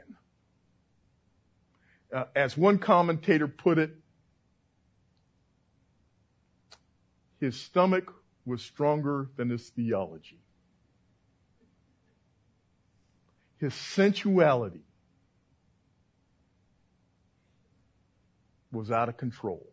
Uh, 2.13 2.26
as 2.36 2.58
one 2.58 2.80
commentator 2.80 3.48
put 3.48 3.78
it, 3.78 3.91
his 7.39 7.60
stomach 7.60 8.12
was 8.45 8.62
stronger 8.62 9.30
than 9.36 9.50
his 9.50 9.69
theology. 9.69 10.39
His 13.60 13.74
sensuality 13.74 14.84
was 18.72 18.91
out 18.91 19.10
of 19.10 19.17
control. 19.17 19.67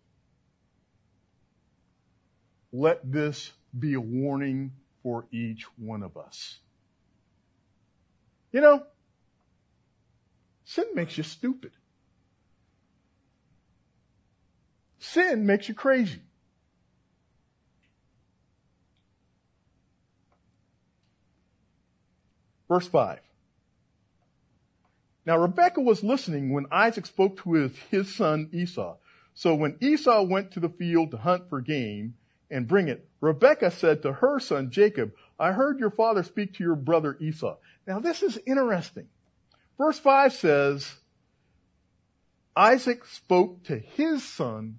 Let 2.73 3.11
this 3.11 3.53
be 3.79 3.95
a 3.95 4.01
warning 4.01 4.73
for 5.03 5.27
each 5.31 5.65
one 5.79 6.03
of 6.03 6.17
us. 6.17 6.59
You 8.53 8.61
know, 8.61 8.83
sin 10.67 10.85
makes 10.95 11.17
you 11.17 11.25
stupid. 11.25 11.73
Sin 14.99 15.47
makes 15.47 15.69
you 15.69 15.75
crazy. 15.75 16.21
Verse 22.69 22.87
5. 22.87 23.21
Now 25.25 25.39
Rebekah 25.39 25.81
was 25.81 26.05
listening 26.05 26.53
when 26.53 26.67
Isaac 26.71 27.07
spoke 27.07 27.43
to 27.43 27.55
his, 27.55 27.73
his 27.91 28.15
son 28.15 28.51
Esau. 28.53 28.97
So 29.35 29.55
when 29.55 29.79
Esau 29.81 30.23
went 30.23 30.53
to 30.53 30.61
the 30.61 30.69
field 30.69 31.13
to 31.13 31.17
hunt 31.17 31.49
for 31.49 31.61
game, 31.61 32.15
and 32.51 32.69
bring 32.69 32.89
it. 32.89 33.09
Rebekah 33.21 33.71
said 33.71 34.03
to 34.03 34.13
her 34.13 34.39
son 34.39 34.71
Jacob, 34.71 35.13
I 35.39 35.53
heard 35.53 35.79
your 35.79 35.91
father 35.91 36.23
speak 36.23 36.55
to 36.55 36.65
your 36.65 36.77
brother 36.77 37.17
Esau. 37.21 37.57
Now 37.87 38.01
this 38.01 38.23
is 38.23 38.39
interesting. 38.47 39.09
Verse 39.79 39.99
5 39.99 40.33
says, 40.33 40.95
Isaac 42.57 43.05
spoke 43.07 43.65
to 43.65 43.79
his 43.79 44.25
son 44.25 44.79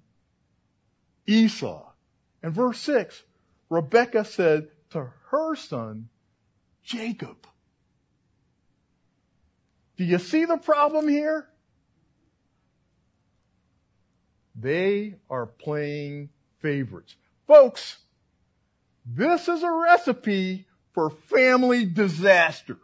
Esau. 1.26 1.84
And 2.42 2.52
verse 2.52 2.78
6, 2.80 3.22
Rebekah 3.70 4.24
said 4.24 4.68
to 4.90 5.10
her 5.30 5.54
son 5.56 6.08
Jacob. 6.82 7.36
Do 9.96 10.04
you 10.04 10.18
see 10.18 10.44
the 10.44 10.56
problem 10.56 11.08
here? 11.08 11.46
They 14.54 15.16
are 15.28 15.46
playing 15.46 16.30
favorites. 16.60 17.14
Folks, 17.46 17.96
this 19.06 19.48
is 19.48 19.62
a 19.62 19.70
recipe 19.70 20.66
for 20.92 21.10
family 21.10 21.84
disaster. 21.84 22.78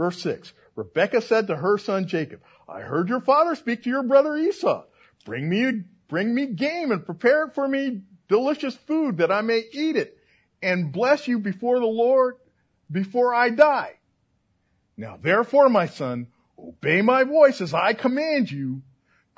Verse 0.00 0.22
6. 0.22 0.50
Rebekah 0.76 1.20
said 1.20 1.48
to 1.48 1.56
her 1.56 1.76
son 1.76 2.06
Jacob, 2.06 2.40
I 2.66 2.80
heard 2.80 3.10
your 3.10 3.20
father 3.20 3.54
speak 3.54 3.82
to 3.82 3.90
your 3.90 4.02
brother 4.02 4.34
Esau. 4.34 4.84
Bring 5.26 5.46
me, 5.46 5.82
bring 6.08 6.34
me 6.34 6.46
game 6.46 6.90
and 6.90 7.04
prepare 7.04 7.48
for 7.48 7.68
me 7.68 8.00
delicious 8.26 8.74
food 8.74 9.18
that 9.18 9.30
I 9.30 9.42
may 9.42 9.62
eat 9.72 9.96
it 9.96 10.16
and 10.62 10.90
bless 10.90 11.28
you 11.28 11.38
before 11.38 11.80
the 11.80 11.84
Lord 11.84 12.36
before 12.90 13.34
I 13.34 13.50
die. 13.50 13.92
Now 14.96 15.18
therefore, 15.20 15.68
my 15.68 15.84
son, 15.84 16.28
Obey 16.58 17.02
my 17.02 17.24
voice 17.24 17.60
as 17.60 17.74
I 17.74 17.92
command 17.92 18.50
you. 18.50 18.80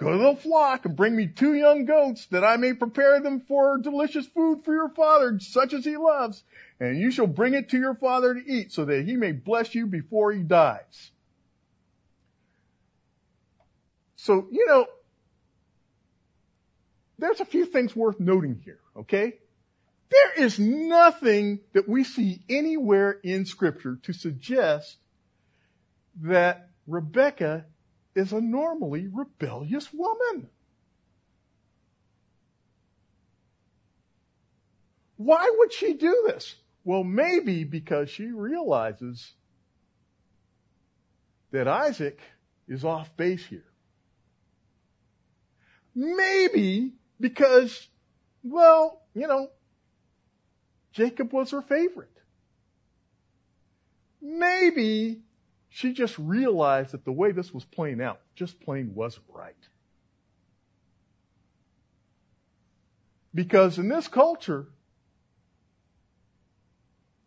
Go 0.03 0.11
to 0.11 0.19
the 0.19 0.37
flock 0.37 0.85
and 0.85 0.97
bring 0.97 1.15
me 1.15 1.29
two 1.29 1.55
young 1.55 1.85
goats 1.85 2.27
that 2.33 2.43
I 2.43 2.57
may 2.57 2.73
prepare 2.73 3.21
them 3.21 3.41
for 3.47 3.79
delicious 3.79 4.27
food 4.27 4.65
for 4.65 4.75
your 4.75 4.89
father, 4.89 5.39
such 5.39 5.73
as 5.73 5.85
he 5.85 5.97
loves. 5.97 6.43
And 6.81 6.99
you 6.99 7.13
shall 7.13 7.29
bring 7.29 7.55
it 7.55 7.69
to 7.69 7.79
your 7.79 7.95
father 7.95 8.35
to 8.35 8.45
eat 8.45 8.73
so 8.73 8.85
that 8.85 9.05
he 9.05 9.17
may 9.17 9.31
bless 9.31 9.77
you 9.77 9.87
before 9.87 10.33
he 10.33 10.43
dies. 10.43 11.13
So, 14.17 14.49
you 14.51 14.67
know, 14.67 14.87
there's 17.19 17.41
a 17.41 17.45
few 17.45 17.65
things 17.65 17.95
worth 17.95 18.19
noting 18.19 18.61
here, 18.65 18.81
okay? 18.97 19.35
There 20.11 20.45
is 20.45 20.59
nothing 20.59 21.61
that 21.75 21.89
we 21.89 22.03
see 22.03 22.43
anywhere 22.49 23.21
in 23.23 23.47
scripture 23.47 24.01
to 24.03 24.13
suggest 24.13 24.97
that 26.23 26.71
Rebecca 26.89 27.67
is 28.15 28.33
a 28.33 28.41
normally 28.41 29.09
rebellious 29.09 29.93
woman. 29.93 30.49
Why 35.17 35.51
would 35.59 35.73
she 35.73 35.95
do 35.95 36.25
this? 36.27 36.55
Well, 36.85 37.05
maybe 37.05 37.65
because 37.65 38.11
she 38.11 38.27
realizes 38.27 39.33
that 41.53 41.69
Isaac 41.69 42.19
is 42.67 42.85
off 42.85 43.17
base 43.17 43.45
here. 43.47 43.65
Maybe 45.95 46.93
because, 47.21 47.87
well, 48.43 49.03
you 49.15 49.29
know, 49.29 49.49
Jacob 50.93 51.33
was 51.33 51.53
her 51.53 51.63
favorite. 51.63 52.09
Maybe 54.21 55.23
she 55.75 55.93
just 55.93 56.19
realized 56.19 56.93
that 56.93 57.05
the 57.05 57.13
way 57.13 57.33
this 57.33 57.53
was 57.53 57.65
playing 57.65 58.03
out 58.03 58.21
just 58.35 58.61
plain 58.61 58.95
wasn't 58.95 59.25
right. 59.29 59.57
Because 63.35 63.79
in 63.79 63.89
this 63.89 64.07
culture, 64.09 64.67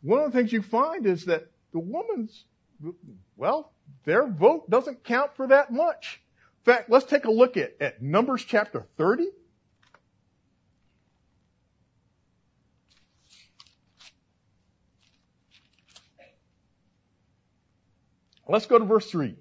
one 0.04 0.20
of 0.22 0.32
the 0.32 0.38
things 0.38 0.54
you 0.54 0.62
find 0.62 1.08
is 1.08 1.26
that 1.26 1.48
the 1.74 1.80
woman's, 1.80 2.46
well, 3.36 3.74
their 4.04 4.28
vote 4.28 4.70
doesn't 4.70 5.04
count 5.04 5.36
for 5.36 5.48
that 5.48 5.74
much. 5.74 6.22
In 6.60 6.72
fact, 6.72 6.90
let's 6.90 7.06
take 7.06 7.26
a 7.26 7.32
look 7.32 7.58
at, 7.58 7.76
at 7.82 8.04
Numbers 8.04 8.46
chapter 8.46 8.86
30. 8.98 9.26
Let's 18.48 18.68
go 18.68 18.78
to 18.78 18.86
verse 18.86 19.10
3. 19.10 19.36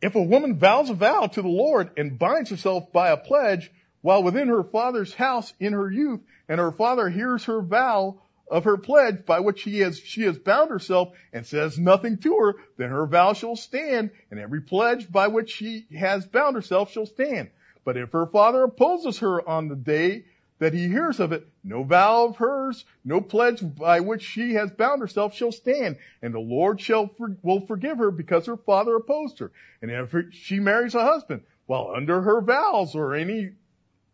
If 0.00 0.14
a 0.14 0.22
woman 0.22 0.58
vows 0.58 0.90
a 0.90 0.94
vow 0.94 1.26
to 1.26 1.42
the 1.42 1.48
Lord 1.48 1.90
and 1.96 2.18
binds 2.18 2.50
herself 2.50 2.92
by 2.92 3.10
a 3.10 3.16
pledge 3.16 3.70
while 4.00 4.22
within 4.22 4.48
her 4.48 4.62
father's 4.62 5.12
house 5.12 5.52
in 5.58 5.72
her 5.72 5.90
youth, 5.90 6.20
and 6.48 6.60
her 6.60 6.70
father 6.70 7.08
hears 7.08 7.44
her 7.44 7.60
vow 7.60 8.20
of 8.50 8.64
her 8.64 8.78
pledge 8.78 9.26
by 9.26 9.40
which 9.40 9.60
she 9.60 9.80
has, 9.80 9.98
she 9.98 10.22
has 10.22 10.38
bound 10.38 10.70
herself 10.70 11.12
and 11.32 11.44
says 11.44 11.78
nothing 11.78 12.18
to 12.18 12.36
her, 12.36 12.54
then 12.76 12.90
her 12.90 13.06
vow 13.06 13.32
shall 13.32 13.56
stand, 13.56 14.10
and 14.30 14.38
every 14.38 14.62
pledge 14.62 15.10
by 15.10 15.26
which 15.26 15.50
she 15.50 15.86
has 15.98 16.24
bound 16.26 16.54
herself 16.54 16.92
shall 16.92 17.06
stand. 17.06 17.50
But 17.84 17.96
if 17.96 18.12
her 18.12 18.26
father 18.26 18.62
opposes 18.62 19.18
her 19.18 19.46
on 19.46 19.68
the 19.68 19.76
day 19.76 20.24
that 20.58 20.74
he 20.74 20.88
hears 20.88 21.20
of 21.20 21.32
it, 21.32 21.46
no 21.62 21.82
vow 21.82 22.26
of 22.26 22.36
hers, 22.36 22.84
no 23.04 23.20
pledge 23.20 23.60
by 23.62 24.00
which 24.00 24.22
she 24.22 24.54
has 24.54 24.70
bound 24.70 25.00
herself 25.00 25.34
shall 25.34 25.52
stand, 25.52 25.96
and 26.22 26.34
the 26.34 26.40
Lord 26.40 26.80
shall 26.80 27.08
for, 27.08 27.36
will 27.42 27.60
forgive 27.60 27.98
her 27.98 28.10
because 28.10 28.46
her 28.46 28.56
father 28.56 28.96
opposed 28.96 29.38
her. 29.38 29.52
And 29.82 29.90
if 29.90 30.14
she 30.32 30.58
marries 30.58 30.94
a 30.94 31.04
husband, 31.04 31.42
while 31.66 31.92
under 31.94 32.20
her 32.22 32.40
vows 32.40 32.94
or 32.94 33.14
any 33.14 33.52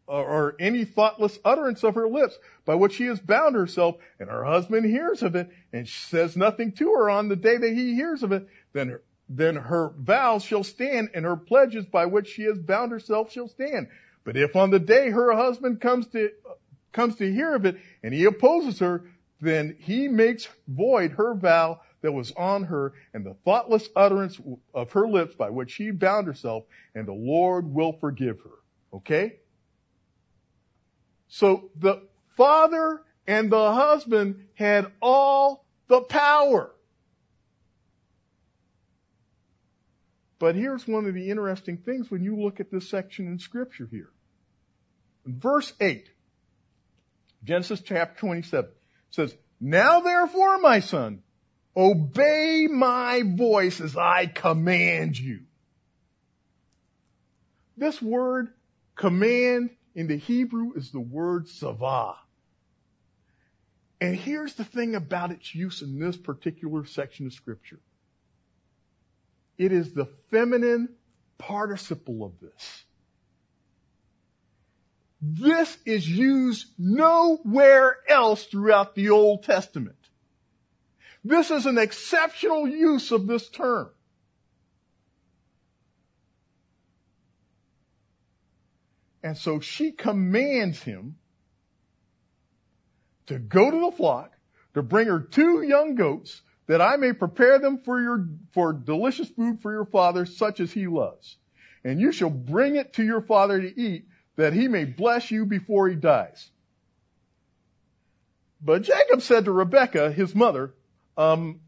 or 0.06 0.54
any 0.60 0.84
thoughtless 0.84 1.38
utterance 1.46 1.82
of 1.82 1.94
her 1.94 2.06
lips 2.06 2.38
by 2.66 2.74
which 2.74 2.92
she 2.94 3.06
has 3.06 3.20
bound 3.20 3.54
herself, 3.54 3.96
and 4.20 4.28
her 4.28 4.44
husband 4.44 4.84
hears 4.84 5.22
of 5.22 5.34
it 5.34 5.48
and 5.72 5.88
says 5.88 6.36
nothing 6.36 6.72
to 6.72 6.92
her 6.92 7.08
on 7.08 7.28
the 7.28 7.36
day 7.36 7.56
that 7.56 7.72
he 7.72 7.94
hears 7.94 8.22
of 8.22 8.32
it, 8.32 8.46
then 8.74 8.88
her, 8.88 9.02
then 9.30 9.56
her 9.56 9.94
vows 9.96 10.44
shall 10.44 10.64
stand 10.64 11.08
and 11.14 11.24
her 11.24 11.36
pledges 11.36 11.86
by 11.86 12.04
which 12.04 12.28
she 12.28 12.42
has 12.42 12.58
bound 12.58 12.92
herself 12.92 13.32
shall 13.32 13.48
stand. 13.48 13.88
But 14.24 14.36
if 14.36 14.56
on 14.56 14.70
the 14.70 14.78
day 14.78 15.10
her 15.10 15.32
husband 15.32 15.80
comes 15.80 16.06
to, 16.08 16.30
comes 16.92 17.16
to 17.16 17.32
hear 17.32 17.54
of 17.54 17.66
it 17.66 17.76
and 18.02 18.14
he 18.14 18.24
opposes 18.24 18.78
her, 18.78 19.04
then 19.40 19.76
he 19.78 20.08
makes 20.08 20.48
void 20.66 21.12
her 21.12 21.34
vow 21.34 21.80
that 22.00 22.12
was 22.12 22.32
on 22.32 22.64
her 22.64 22.94
and 23.12 23.24
the 23.24 23.34
thoughtless 23.44 23.88
utterance 23.94 24.40
of 24.72 24.92
her 24.92 25.06
lips 25.06 25.34
by 25.34 25.50
which 25.50 25.70
she 25.70 25.90
bound 25.90 26.26
herself 26.26 26.64
and 26.94 27.06
the 27.06 27.12
Lord 27.12 27.66
will 27.72 27.92
forgive 27.92 28.40
her. 28.40 28.96
Okay? 28.96 29.36
So 31.28 31.70
the 31.76 32.02
father 32.36 33.02
and 33.26 33.50
the 33.50 33.72
husband 33.72 34.46
had 34.54 34.90
all 35.02 35.66
the 35.88 36.00
power. 36.00 36.70
But 40.38 40.54
here's 40.54 40.86
one 40.86 41.06
of 41.06 41.14
the 41.14 41.30
interesting 41.30 41.78
things 41.78 42.10
when 42.10 42.22
you 42.22 42.40
look 42.40 42.60
at 42.60 42.70
this 42.70 42.88
section 42.88 43.26
in 43.26 43.38
scripture 43.38 43.88
here. 43.90 44.10
Verse 45.26 45.72
8, 45.80 46.08
Genesis 47.44 47.80
chapter 47.80 48.20
27 48.20 48.70
says, 49.10 49.34
Now 49.60 50.00
therefore, 50.00 50.58
my 50.58 50.80
son, 50.80 51.22
obey 51.76 52.68
my 52.70 53.22
voice 53.24 53.80
as 53.80 53.96
I 53.96 54.26
command 54.26 55.18
you. 55.18 55.40
This 57.76 58.00
word 58.00 58.48
command 58.94 59.70
in 59.94 60.06
the 60.06 60.16
Hebrew 60.16 60.72
is 60.76 60.90
the 60.90 61.00
word 61.00 61.46
savah. 61.46 62.16
And 64.00 64.16
here's 64.16 64.54
the 64.54 64.64
thing 64.64 64.94
about 64.94 65.30
its 65.30 65.54
use 65.54 65.82
in 65.82 65.98
this 65.98 66.16
particular 66.16 66.84
section 66.84 67.26
of 67.26 67.32
scripture. 67.32 67.80
It 69.56 69.72
is 69.72 69.92
the 69.92 70.06
feminine 70.30 70.90
participle 71.38 72.24
of 72.24 72.32
this. 72.40 72.83
This 75.26 75.74
is 75.86 76.06
used 76.06 76.66
nowhere 76.78 77.96
else 78.06 78.44
throughout 78.44 78.94
the 78.94 79.08
Old 79.08 79.44
Testament. 79.44 79.96
This 81.24 81.50
is 81.50 81.64
an 81.64 81.78
exceptional 81.78 82.68
use 82.68 83.10
of 83.10 83.26
this 83.26 83.48
term. 83.48 83.88
And 89.22 89.38
so 89.38 89.60
she 89.60 89.92
commands 89.92 90.82
him 90.82 91.16
to 93.26 93.38
go 93.38 93.70
to 93.70 93.80
the 93.80 93.96
flock, 93.96 94.30
to 94.74 94.82
bring 94.82 95.06
her 95.06 95.20
two 95.20 95.62
young 95.62 95.94
goats, 95.94 96.42
that 96.66 96.82
I 96.82 96.96
may 96.96 97.14
prepare 97.14 97.58
them 97.58 97.78
for 97.78 97.98
your, 97.98 98.28
for 98.52 98.74
delicious 98.74 99.30
food 99.30 99.62
for 99.62 99.72
your 99.72 99.86
father, 99.86 100.26
such 100.26 100.60
as 100.60 100.70
he 100.70 100.86
loves. 100.86 101.38
And 101.82 101.98
you 101.98 102.12
shall 102.12 102.28
bring 102.28 102.76
it 102.76 102.92
to 102.94 103.04
your 103.04 103.22
father 103.22 103.62
to 103.62 103.80
eat, 103.80 104.08
that 104.36 104.52
he 104.52 104.68
may 104.68 104.84
bless 104.84 105.30
you 105.30 105.46
before 105.46 105.88
he 105.88 105.94
dies. 105.94 106.50
But 108.60 108.82
Jacob 108.82 109.22
said 109.22 109.44
to 109.44 109.52
Rebekah, 109.52 110.10
his 110.12 110.34
mother, 110.34 110.72
um, 111.16 111.60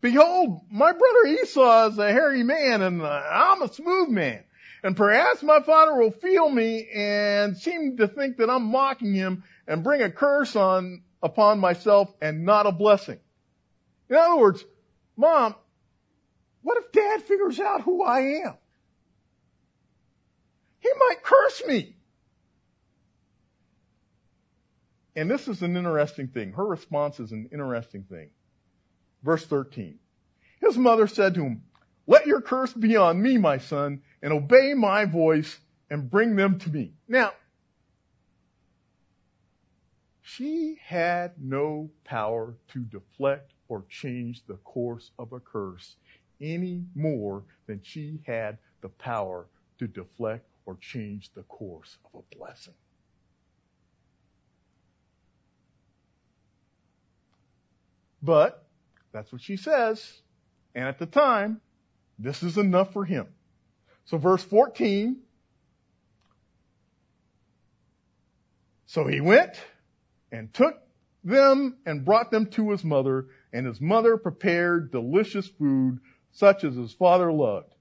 behold, 0.00 0.62
my 0.70 0.92
brother 0.92 1.26
Esau 1.26 1.88
is 1.88 1.98
a 1.98 2.10
hairy 2.10 2.42
man 2.42 2.80
and 2.82 3.02
I'm 3.02 3.62
a 3.62 3.72
smooth 3.72 4.08
man. 4.08 4.42
And 4.82 4.96
perhaps 4.96 5.42
my 5.42 5.60
father 5.60 5.94
will 5.94 6.10
feel 6.10 6.48
me 6.48 6.88
and 6.92 7.56
seem 7.56 7.98
to 7.98 8.08
think 8.08 8.38
that 8.38 8.50
I'm 8.50 8.64
mocking 8.64 9.14
him 9.14 9.44
and 9.68 9.84
bring 9.84 10.02
a 10.02 10.10
curse 10.10 10.56
on, 10.56 11.02
upon 11.22 11.60
myself 11.60 12.12
and 12.20 12.44
not 12.44 12.66
a 12.66 12.72
blessing. 12.72 13.20
In 14.08 14.16
other 14.16 14.38
words, 14.38 14.64
mom, 15.16 15.54
what 16.62 16.78
if 16.78 16.90
dad 16.90 17.22
figures 17.22 17.60
out 17.60 17.82
who 17.82 18.02
I 18.02 18.44
am? 18.46 18.54
He 20.82 20.90
might 20.98 21.22
curse 21.22 21.62
me. 21.66 21.96
And 25.14 25.30
this 25.30 25.46
is 25.46 25.62
an 25.62 25.76
interesting 25.76 26.28
thing. 26.28 26.52
Her 26.52 26.66
response 26.66 27.20
is 27.20 27.32
an 27.32 27.48
interesting 27.52 28.02
thing. 28.04 28.30
Verse 29.22 29.46
13. 29.46 29.98
His 30.60 30.76
mother 30.76 31.06
said 31.06 31.34
to 31.34 31.42
him, 31.42 31.62
let 32.06 32.26
your 32.26 32.40
curse 32.40 32.72
be 32.72 32.96
on 32.96 33.22
me, 33.22 33.38
my 33.38 33.58
son, 33.58 34.02
and 34.22 34.32
obey 34.32 34.74
my 34.74 35.04
voice 35.04 35.58
and 35.88 36.10
bring 36.10 36.34
them 36.34 36.58
to 36.58 36.70
me. 36.70 36.94
Now, 37.06 37.32
she 40.22 40.78
had 40.84 41.32
no 41.38 41.90
power 42.04 42.54
to 42.72 42.80
deflect 42.80 43.52
or 43.68 43.84
change 43.88 44.44
the 44.46 44.56
course 44.56 45.10
of 45.18 45.32
a 45.32 45.40
curse 45.40 45.96
any 46.40 46.84
more 46.94 47.44
than 47.66 47.80
she 47.84 48.20
had 48.26 48.58
the 48.80 48.88
power 48.88 49.46
to 49.78 49.86
deflect 49.86 50.44
or 50.66 50.76
change 50.80 51.30
the 51.34 51.42
course 51.42 51.96
of 52.04 52.20
a 52.20 52.36
blessing. 52.36 52.74
But 58.22 58.64
that's 59.12 59.32
what 59.32 59.42
she 59.42 59.56
says. 59.56 60.20
And 60.74 60.86
at 60.86 60.98
the 60.98 61.06
time, 61.06 61.60
this 62.18 62.42
is 62.42 62.56
enough 62.56 62.92
for 62.92 63.04
him. 63.04 63.26
So 64.04 64.16
verse 64.16 64.42
14. 64.42 65.16
So 68.86 69.06
he 69.06 69.20
went 69.20 69.56
and 70.30 70.52
took 70.52 70.76
them 71.24 71.76
and 71.86 72.04
brought 72.04 72.30
them 72.30 72.46
to 72.46 72.70
his 72.70 72.84
mother, 72.84 73.28
and 73.52 73.66
his 73.66 73.80
mother 73.80 74.16
prepared 74.16 74.90
delicious 74.90 75.46
food 75.46 75.98
such 76.32 76.64
as 76.64 76.74
his 76.74 76.92
father 76.92 77.32
loved. 77.32 77.71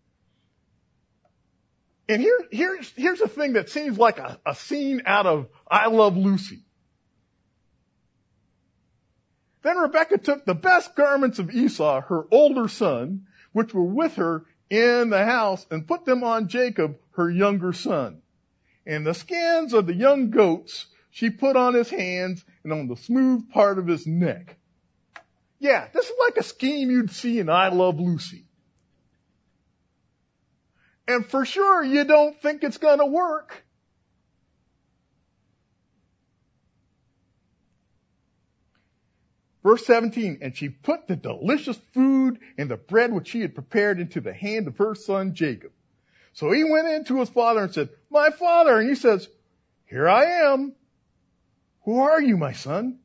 And 2.12 2.22
here, 2.22 2.40
here's, 2.52 2.92
here's 2.98 3.22
a 3.22 3.28
thing 3.30 3.54
that 3.54 3.70
seems 3.70 3.98
like 3.98 4.20
a, 4.20 4.38
a 4.46 4.54
scene 4.54 5.04
out 5.06 5.26
of 5.26 5.48
I 5.66 5.88
Love 5.88 6.18
Lucy. 6.18 6.66
Then 9.62 9.78
Rebecca 9.78 10.18
took 10.18 10.44
the 10.44 10.54
best 10.54 10.94
garments 10.94 11.40
of 11.40 11.52
Esau, 11.52 12.02
her 12.02 12.26
older 12.30 12.68
son, 12.68 13.28
which 13.54 13.74
were 13.74 13.86
with 13.86 14.16
her 14.16 14.44
in 14.70 15.10
the 15.10 15.24
house, 15.24 15.66
and 15.72 15.88
put 15.88 16.04
them 16.04 16.26
on 16.26 16.50
Jacob, 16.50 16.98
her 17.12 17.30
younger 17.30 17.72
son. 17.72 18.22
And 18.86 19.08
the 19.08 19.14
skins 19.14 19.74
of 19.74 19.88
the 19.88 19.96
young 19.96 20.32
goats 20.32 20.88
she 21.12 21.30
put 21.30 21.56
on 21.56 21.76
his 21.76 21.90
hands 21.90 22.44
and 22.66 22.74
on 22.74 22.90
the 22.90 22.98
smooth 22.98 23.50
part 23.52 23.80
of 23.80 23.88
his 23.88 24.06
neck. 24.06 24.58
Yeah, 25.60 25.88
this 25.94 26.08
is 26.08 26.16
like 26.20 26.36
a 26.36 26.44
scheme 26.44 26.92
you'd 26.92 27.12
see 27.12 27.40
in 27.40 27.48
I 27.48 27.70
Love 27.70 28.02
Lucy. 28.02 28.50
And 31.12 31.26
for 31.26 31.46
sure 31.46 31.84
you 31.84 32.06
don't 32.06 32.42
think 32.42 32.64
it's 32.64 32.78
gonna 32.78 33.06
work. 33.06 33.66
Verse 39.62 39.86
17, 39.86 40.40
and 40.42 40.56
she 40.56 40.70
put 40.70 41.08
the 41.08 41.16
delicious 41.18 41.78
food 41.94 42.40
and 42.58 42.70
the 42.70 42.78
bread 42.78 43.14
which 43.14 43.28
she 43.28 43.42
had 43.42 43.54
prepared 43.54 44.00
into 44.00 44.22
the 44.22 44.34
hand 44.34 44.68
of 44.68 44.78
her 44.78 44.96
son 44.96 45.36
Jacob. 45.36 45.72
So 46.34 46.52
he 46.52 46.64
went 46.64 46.88
in 46.88 47.04
to 47.06 47.20
his 47.20 47.30
father 47.30 47.62
and 47.62 47.74
said, 47.74 47.90
my 48.10 48.30
father, 48.30 48.80
and 48.80 48.90
he 48.90 48.96
says, 48.96 49.28
here 49.86 50.10
I 50.10 50.52
am. 50.52 50.74
Who 51.84 52.00
are 52.00 52.22
you, 52.22 52.38
my 52.38 52.54
son? 52.54 53.00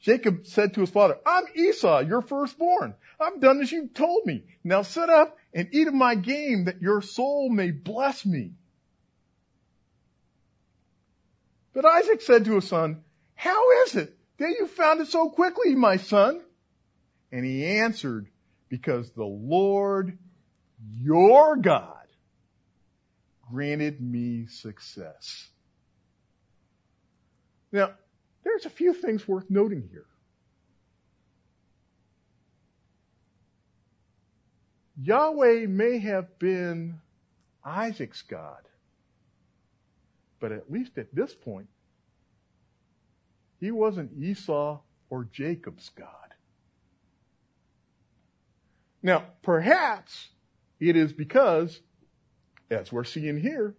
Jacob 0.00 0.46
said 0.46 0.74
to 0.74 0.80
his 0.80 0.90
father, 0.90 1.18
I'm 1.26 1.44
Esau, 1.54 2.00
your 2.00 2.22
firstborn. 2.22 2.94
I've 3.20 3.40
done 3.40 3.60
as 3.60 3.70
you 3.70 3.88
told 3.88 4.24
me. 4.24 4.44
Now 4.64 4.82
sit 4.82 5.10
up 5.10 5.37
and 5.52 5.68
eat 5.72 5.88
of 5.88 5.94
my 5.94 6.14
game 6.14 6.64
that 6.64 6.82
your 6.82 7.02
soul 7.02 7.48
may 7.48 7.70
bless 7.70 8.24
me. 8.26 8.52
But 11.72 11.84
Isaac 11.84 12.22
said 12.22 12.44
to 12.46 12.56
his 12.56 12.66
son, 12.66 13.04
how 13.34 13.84
is 13.84 13.94
it 13.94 14.16
that 14.38 14.50
you 14.58 14.66
found 14.66 15.00
it 15.00 15.08
so 15.08 15.30
quickly, 15.30 15.74
my 15.74 15.96
son? 15.96 16.42
And 17.30 17.44
he 17.44 17.64
answered, 17.64 18.26
because 18.68 19.10
the 19.12 19.24
Lord, 19.24 20.18
your 21.00 21.56
God, 21.56 21.94
granted 23.50 24.00
me 24.00 24.46
success. 24.46 25.48
Now, 27.70 27.92
there's 28.42 28.66
a 28.66 28.70
few 28.70 28.92
things 28.92 29.28
worth 29.28 29.48
noting 29.48 29.88
here. 29.90 30.06
Yahweh 35.00 35.66
may 35.66 35.98
have 35.98 36.38
been 36.40 37.00
Isaac's 37.64 38.22
God, 38.22 38.62
but 40.40 40.50
at 40.50 40.70
least 40.70 40.98
at 40.98 41.14
this 41.14 41.34
point, 41.34 41.68
he 43.60 43.70
wasn't 43.70 44.12
Esau 44.20 44.80
or 45.10 45.24
Jacob's 45.24 45.88
God. 45.90 46.34
Now, 49.02 49.24
perhaps 49.42 50.28
it 50.80 50.96
is 50.96 51.12
because, 51.12 51.80
as 52.70 52.90
we're 52.90 53.04
seeing 53.04 53.38
here, 53.38 53.76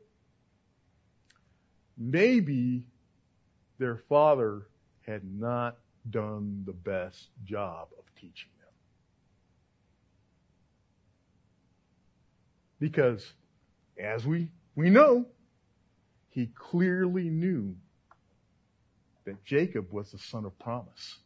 maybe 1.97 2.87
their 3.77 3.97
father 3.97 4.67
had 5.05 5.23
not 5.23 5.77
done 6.09 6.63
the 6.65 6.73
best 6.73 7.27
job 7.43 7.89
of 7.97 8.05
teaching 8.15 8.51
Because, 12.79 13.25
as 13.97 14.25
we, 14.25 14.49
we 14.75 14.89
know, 14.89 15.25
he 16.29 16.47
clearly 16.47 17.29
knew 17.29 17.75
that 19.25 19.43
Jacob 19.43 19.91
was 19.91 20.11
the 20.11 20.17
son 20.17 20.45
of 20.45 20.57
promise. 20.59 21.17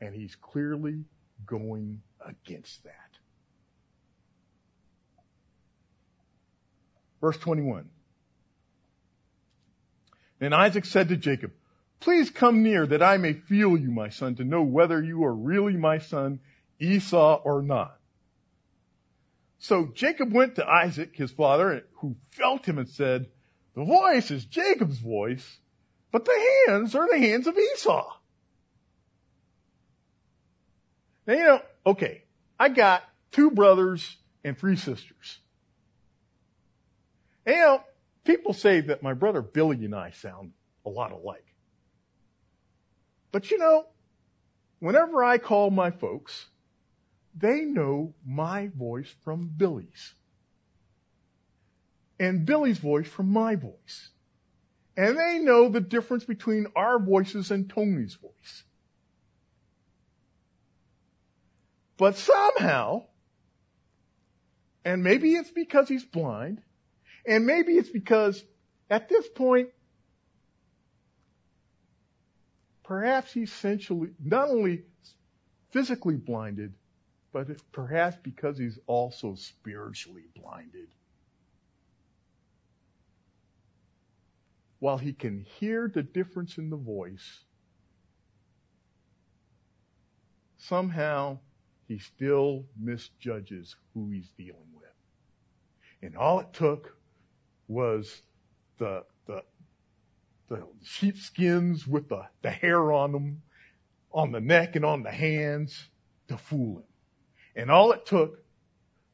And 0.00 0.14
he's 0.14 0.34
clearly 0.34 1.04
going 1.46 2.02
against 2.26 2.82
that. 2.84 2.92
Verse 7.20 7.38
21. 7.38 7.88
And 10.40 10.54
Isaac 10.54 10.84
said 10.84 11.08
to 11.08 11.16
Jacob, 11.16 11.52
Please 12.00 12.28
come 12.28 12.62
near 12.62 12.86
that 12.86 13.02
I 13.02 13.16
may 13.16 13.32
feel 13.32 13.78
you, 13.78 13.90
my 13.90 14.10
son, 14.10 14.34
to 14.34 14.44
know 14.44 14.62
whether 14.62 15.02
you 15.02 15.24
are 15.24 15.34
really 15.34 15.74
my 15.74 15.98
son 15.98 16.40
Esau 16.78 17.40
or 17.42 17.62
not. 17.62 17.98
So 19.64 19.86
Jacob 19.86 20.30
went 20.30 20.56
to 20.56 20.68
Isaac, 20.68 21.16
his 21.16 21.30
father, 21.30 21.86
who 21.94 22.16
felt 22.32 22.66
him 22.66 22.76
and 22.76 22.86
said, 22.86 23.30
The 23.74 23.82
voice 23.82 24.30
is 24.30 24.44
Jacob's 24.44 24.98
voice, 24.98 25.58
but 26.12 26.26
the 26.26 26.64
hands 26.66 26.94
are 26.94 27.08
the 27.08 27.18
hands 27.18 27.46
of 27.46 27.56
Esau. 27.56 28.12
Now, 31.26 31.32
you 31.32 31.44
know, 31.44 31.62
okay, 31.86 32.24
I 32.60 32.68
got 32.68 33.04
two 33.32 33.52
brothers 33.52 34.18
and 34.44 34.58
three 34.58 34.76
sisters. 34.76 35.38
And, 37.46 37.56
you 37.56 37.62
know, 37.62 37.82
people 38.24 38.52
say 38.52 38.82
that 38.82 39.02
my 39.02 39.14
brother 39.14 39.40
Billy 39.40 39.82
and 39.82 39.94
I 39.94 40.10
sound 40.10 40.52
a 40.84 40.90
lot 40.90 41.10
alike. 41.10 41.46
But 43.32 43.50
you 43.50 43.56
know, 43.56 43.86
whenever 44.80 45.24
I 45.24 45.38
call 45.38 45.70
my 45.70 45.90
folks, 45.90 46.48
they 47.36 47.62
know 47.62 48.14
my 48.24 48.68
voice 48.68 49.12
from 49.24 49.50
Billy's. 49.56 50.14
And 52.18 52.46
Billy's 52.46 52.78
voice 52.78 53.08
from 53.08 53.30
my 53.30 53.56
voice. 53.56 54.10
And 54.96 55.18
they 55.18 55.40
know 55.40 55.68
the 55.68 55.80
difference 55.80 56.24
between 56.24 56.68
our 56.76 56.98
voices 57.00 57.50
and 57.50 57.68
Tony's 57.68 58.14
voice. 58.14 58.62
But 61.96 62.16
somehow, 62.16 63.04
and 64.84 65.02
maybe 65.02 65.34
it's 65.34 65.50
because 65.50 65.88
he's 65.88 66.04
blind, 66.04 66.62
and 67.26 67.46
maybe 67.46 67.72
it's 67.72 67.88
because 67.88 68.42
at 68.90 69.08
this 69.08 69.28
point, 69.28 69.70
perhaps 72.84 73.32
he's 73.32 73.50
essentially 73.50 74.10
not 74.22 74.48
only 74.48 74.82
physically 75.70 76.16
blinded, 76.16 76.74
but 77.34 77.48
perhaps 77.72 78.16
because 78.22 78.56
he's 78.56 78.78
also 78.86 79.34
spiritually 79.34 80.24
blinded. 80.34 80.88
while 84.84 84.98
he 84.98 85.14
can 85.14 85.40
hear 85.58 85.88
the 85.88 86.02
difference 86.02 86.58
in 86.58 86.68
the 86.68 86.76
voice, 86.76 87.44
somehow 90.58 91.38
he 91.88 91.98
still 91.98 92.66
misjudges 92.78 93.76
who 93.94 94.10
he's 94.10 94.28
dealing 94.36 94.68
with. 94.74 94.92
And 96.02 96.14
all 96.18 96.40
it 96.40 96.52
took 96.52 96.98
was 97.66 98.20
the, 98.76 99.04
the, 99.26 99.42
the 100.50 100.62
sheepskins 100.82 101.86
with 101.86 102.10
the, 102.10 102.26
the 102.42 102.50
hair 102.50 102.92
on 102.92 103.12
them, 103.12 103.40
on 104.12 104.32
the 104.32 104.40
neck 104.42 104.76
and 104.76 104.84
on 104.84 105.02
the 105.02 105.10
hands 105.10 105.88
to 106.28 106.36
fool 106.36 106.80
him. 106.80 106.93
And 107.56 107.70
all 107.70 107.92
it 107.92 108.06
took 108.06 108.42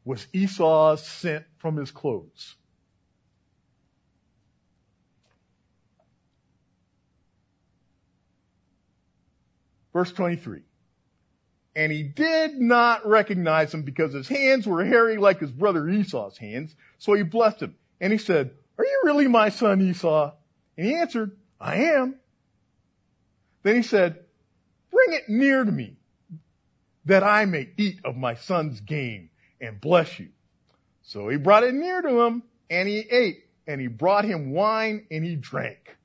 was 0.04 0.26
Esau's 0.32 1.06
scent 1.06 1.44
from 1.58 1.76
his 1.76 1.90
clothes. 1.90 2.54
Verse 9.92 10.12
23. 10.12 10.62
And 11.76 11.92
he 11.92 12.02
did 12.02 12.58
not 12.58 13.06
recognize 13.06 13.72
him 13.72 13.82
because 13.82 14.12
his 14.12 14.28
hands 14.28 14.66
were 14.66 14.84
hairy 14.84 15.18
like 15.18 15.38
his 15.38 15.50
brother 15.50 15.88
Esau's 15.88 16.36
hands. 16.38 16.74
So 16.98 17.14
he 17.14 17.22
blessed 17.22 17.62
him. 17.62 17.74
And 18.00 18.12
he 18.12 18.18
said, 18.18 18.50
are 18.78 18.84
you 18.84 19.02
really 19.04 19.28
my 19.28 19.50
son 19.50 19.80
Esau? 19.82 20.32
And 20.76 20.86
he 20.86 20.94
answered, 20.94 21.36
I 21.60 21.76
am. 21.76 22.16
Then 23.62 23.76
he 23.76 23.82
said, 23.82 24.24
bring 24.90 25.12
it 25.12 25.28
near 25.28 25.62
to 25.62 25.70
me 25.70 25.96
that 27.06 27.22
I 27.22 27.44
may 27.44 27.70
eat 27.76 28.00
of 28.04 28.16
my 28.16 28.34
son's 28.34 28.80
game 28.80 29.30
and 29.60 29.80
bless 29.80 30.18
you. 30.18 30.28
So 31.02 31.28
he 31.28 31.36
brought 31.36 31.64
it 31.64 31.74
near 31.74 32.02
to 32.02 32.20
him 32.20 32.42
and 32.68 32.88
he 32.88 32.98
ate 32.98 33.44
and 33.66 33.80
he 33.80 33.86
brought 33.86 34.24
him 34.24 34.52
wine 34.52 35.06
and 35.10 35.24
he 35.24 35.36
drank. 35.36 35.96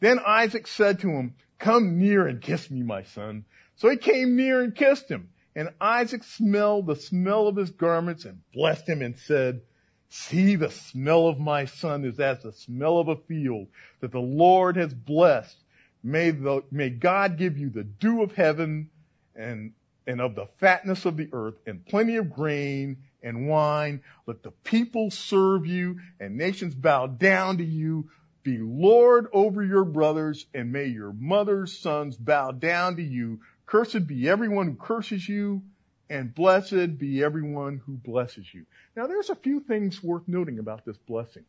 Then 0.00 0.18
Isaac 0.24 0.66
said 0.66 1.00
to 1.00 1.10
him, 1.10 1.34
Come 1.58 1.98
near 1.98 2.26
and 2.26 2.40
kiss 2.40 2.70
me, 2.70 2.82
my 2.82 3.02
son. 3.02 3.44
So 3.76 3.90
he 3.90 3.96
came 3.96 4.36
near 4.36 4.62
and 4.62 4.74
kissed 4.74 5.08
him. 5.08 5.28
And 5.54 5.70
Isaac 5.80 6.24
smelled 6.24 6.86
the 6.86 6.96
smell 6.96 7.48
of 7.48 7.56
his 7.56 7.70
garments 7.70 8.24
and 8.24 8.40
blessed 8.52 8.88
him 8.88 9.02
and 9.02 9.18
said, 9.18 9.60
See, 10.08 10.56
the 10.56 10.70
smell 10.70 11.28
of 11.28 11.38
my 11.38 11.66
son 11.66 12.04
is 12.04 12.18
as 12.18 12.42
the 12.42 12.52
smell 12.52 12.98
of 12.98 13.08
a 13.08 13.16
field 13.16 13.68
that 14.00 14.10
the 14.10 14.20
Lord 14.20 14.76
has 14.76 14.92
blessed. 14.92 15.56
May, 16.02 16.30
the, 16.30 16.64
may 16.70 16.90
God 16.90 17.36
give 17.36 17.58
you 17.58 17.68
the 17.68 17.84
dew 17.84 18.22
of 18.22 18.34
heaven 18.34 18.90
and, 19.36 19.72
and 20.10 20.20
of 20.20 20.34
the 20.34 20.46
fatness 20.58 21.04
of 21.04 21.16
the 21.16 21.28
earth 21.32 21.54
and 21.66 21.86
plenty 21.86 22.16
of 22.16 22.32
grain 22.32 22.96
and 23.22 23.48
wine. 23.48 24.02
Let 24.26 24.42
the 24.42 24.50
people 24.50 25.12
serve 25.12 25.66
you 25.66 26.00
and 26.18 26.36
nations 26.36 26.74
bow 26.74 27.06
down 27.06 27.58
to 27.58 27.64
you. 27.64 28.10
be 28.42 28.58
Lord 28.58 29.28
over 29.32 29.62
your 29.62 29.84
brothers, 29.84 30.46
and 30.52 30.72
may 30.72 30.86
your 30.86 31.12
mother's 31.12 31.78
sons 31.78 32.16
bow 32.16 32.50
down 32.50 32.96
to 32.96 33.02
you. 33.02 33.40
Cursed 33.66 34.06
be 34.06 34.28
everyone 34.28 34.66
who 34.66 34.74
curses 34.74 35.28
you, 35.28 35.62
and 36.08 36.34
blessed 36.34 36.98
be 36.98 37.22
everyone 37.22 37.80
who 37.86 37.92
blesses 37.92 38.52
you. 38.52 38.66
Now 38.96 39.06
there's 39.06 39.30
a 39.30 39.36
few 39.36 39.60
things 39.60 40.02
worth 40.02 40.26
noting 40.26 40.58
about 40.58 40.84
this 40.84 40.98
blessing. 40.98 41.44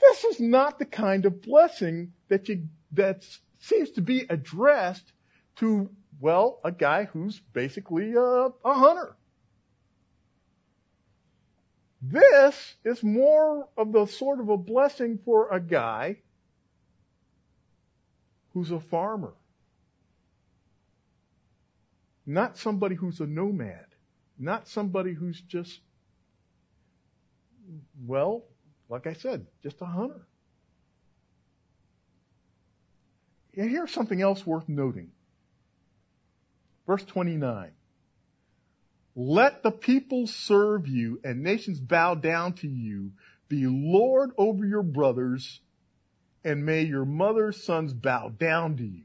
This 0.00 0.24
is 0.24 0.38
not 0.38 0.78
the 0.78 0.84
kind 0.84 1.26
of 1.26 1.42
blessing 1.42 2.12
that 2.28 2.48
you, 2.48 2.68
that 2.92 3.26
seems 3.58 3.90
to 3.92 4.00
be 4.00 4.26
addressed 4.28 5.12
to, 5.56 5.90
well, 6.20 6.60
a 6.62 6.70
guy 6.70 7.04
who's 7.04 7.40
basically 7.52 8.14
a, 8.14 8.20
a 8.20 8.74
hunter. 8.74 9.16
This 12.02 12.74
is 12.84 13.02
more 13.02 13.68
of 13.76 13.92
the 13.92 14.06
sort 14.06 14.40
of 14.40 14.48
a 14.48 14.56
blessing 14.56 15.18
for 15.24 15.50
a 15.50 15.60
guy 15.60 16.16
who's 18.52 18.70
a 18.70 18.80
farmer. 18.80 19.34
Not 22.26 22.58
somebody 22.58 22.94
who's 22.94 23.20
a 23.20 23.26
nomad. 23.26 23.86
Not 24.38 24.68
somebody 24.68 25.12
who's 25.12 25.40
just, 25.40 25.80
well, 28.06 28.44
like 28.88 29.06
I 29.06 29.14
said, 29.14 29.46
just 29.62 29.80
a 29.82 29.86
hunter. 29.86 30.26
And 33.56 33.70
here's 33.70 33.90
something 33.90 34.22
else 34.22 34.46
worth 34.46 34.68
noting. 34.68 35.10
Verse 36.90 37.04
29. 37.04 37.70
Let 39.14 39.62
the 39.62 39.70
people 39.70 40.26
serve 40.26 40.88
you 40.88 41.20
and 41.22 41.44
nations 41.44 41.78
bow 41.78 42.16
down 42.16 42.54
to 42.54 42.66
you. 42.66 43.12
Be 43.48 43.66
Lord 43.68 44.30
over 44.36 44.66
your 44.66 44.82
brothers 44.82 45.60
and 46.42 46.66
may 46.66 46.82
your 46.82 47.04
mother's 47.04 47.62
sons 47.62 47.92
bow 47.92 48.30
down 48.30 48.78
to 48.78 48.82
you. 48.82 49.04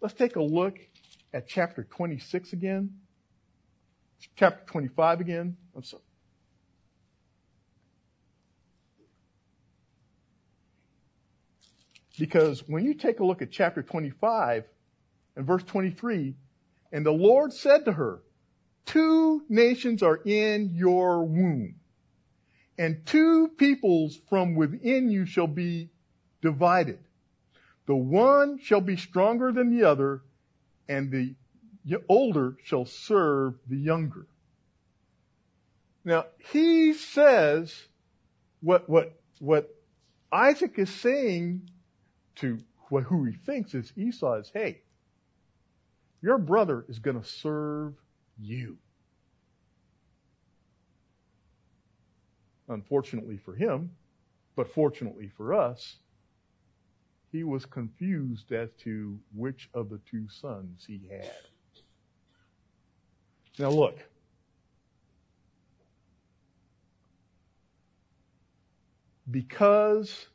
Let's 0.00 0.14
take 0.14 0.36
a 0.36 0.42
look 0.42 0.78
at 1.34 1.48
chapter 1.48 1.82
26 1.82 2.52
again. 2.52 3.00
Chapter 4.36 4.64
25 4.66 5.20
again. 5.20 5.56
I'm 5.74 5.82
sorry. 5.82 6.02
Because 12.16 12.62
when 12.68 12.84
you 12.84 12.94
take 12.94 13.18
a 13.18 13.24
look 13.24 13.42
at 13.42 13.50
chapter 13.50 13.82
25 13.82 14.62
and 15.36 15.46
verse 15.46 15.62
23, 15.64 16.34
and 16.92 17.06
the 17.06 17.12
Lord 17.12 17.52
said 17.52 17.84
to 17.86 17.92
her, 17.92 18.20
two 18.84 19.42
nations 19.48 20.02
are 20.02 20.20
in 20.24 20.70
your 20.74 21.24
womb, 21.24 21.76
and 22.78 23.04
two 23.06 23.48
peoples 23.56 24.18
from 24.28 24.54
within 24.54 25.10
you 25.10 25.26
shall 25.26 25.46
be 25.46 25.90
divided. 26.40 26.98
The 27.86 27.96
one 27.96 28.58
shall 28.58 28.80
be 28.80 28.96
stronger 28.96 29.52
than 29.52 29.76
the 29.76 29.88
other, 29.88 30.22
and 30.88 31.10
the 31.10 31.34
older 32.08 32.56
shall 32.64 32.84
serve 32.84 33.54
the 33.66 33.76
younger. 33.76 34.26
Now, 36.04 36.26
he 36.52 36.92
says 36.94 37.74
what, 38.60 38.88
what, 38.88 39.20
what 39.38 39.74
Isaac 40.30 40.78
is 40.78 40.90
saying 40.90 41.70
to 42.36 42.58
what, 42.88 43.04
who 43.04 43.24
he 43.24 43.32
thinks 43.32 43.74
is 43.74 43.92
Esau 43.96 44.34
is, 44.40 44.50
hey, 44.52 44.82
your 46.22 46.38
brother 46.38 46.84
is 46.88 46.98
going 47.00 47.20
to 47.20 47.28
serve 47.28 47.94
you. 48.40 48.78
Unfortunately 52.68 53.36
for 53.36 53.54
him, 53.54 53.90
but 54.54 54.72
fortunately 54.72 55.30
for 55.36 55.52
us, 55.52 55.96
he 57.32 57.44
was 57.44 57.66
confused 57.66 58.52
as 58.52 58.70
to 58.84 59.18
which 59.34 59.68
of 59.74 59.88
the 59.88 59.98
two 60.10 60.28
sons 60.28 60.84
he 60.86 61.00
had. 61.10 61.32
Now 63.58 63.70
look. 63.70 63.98
Because 69.30 70.26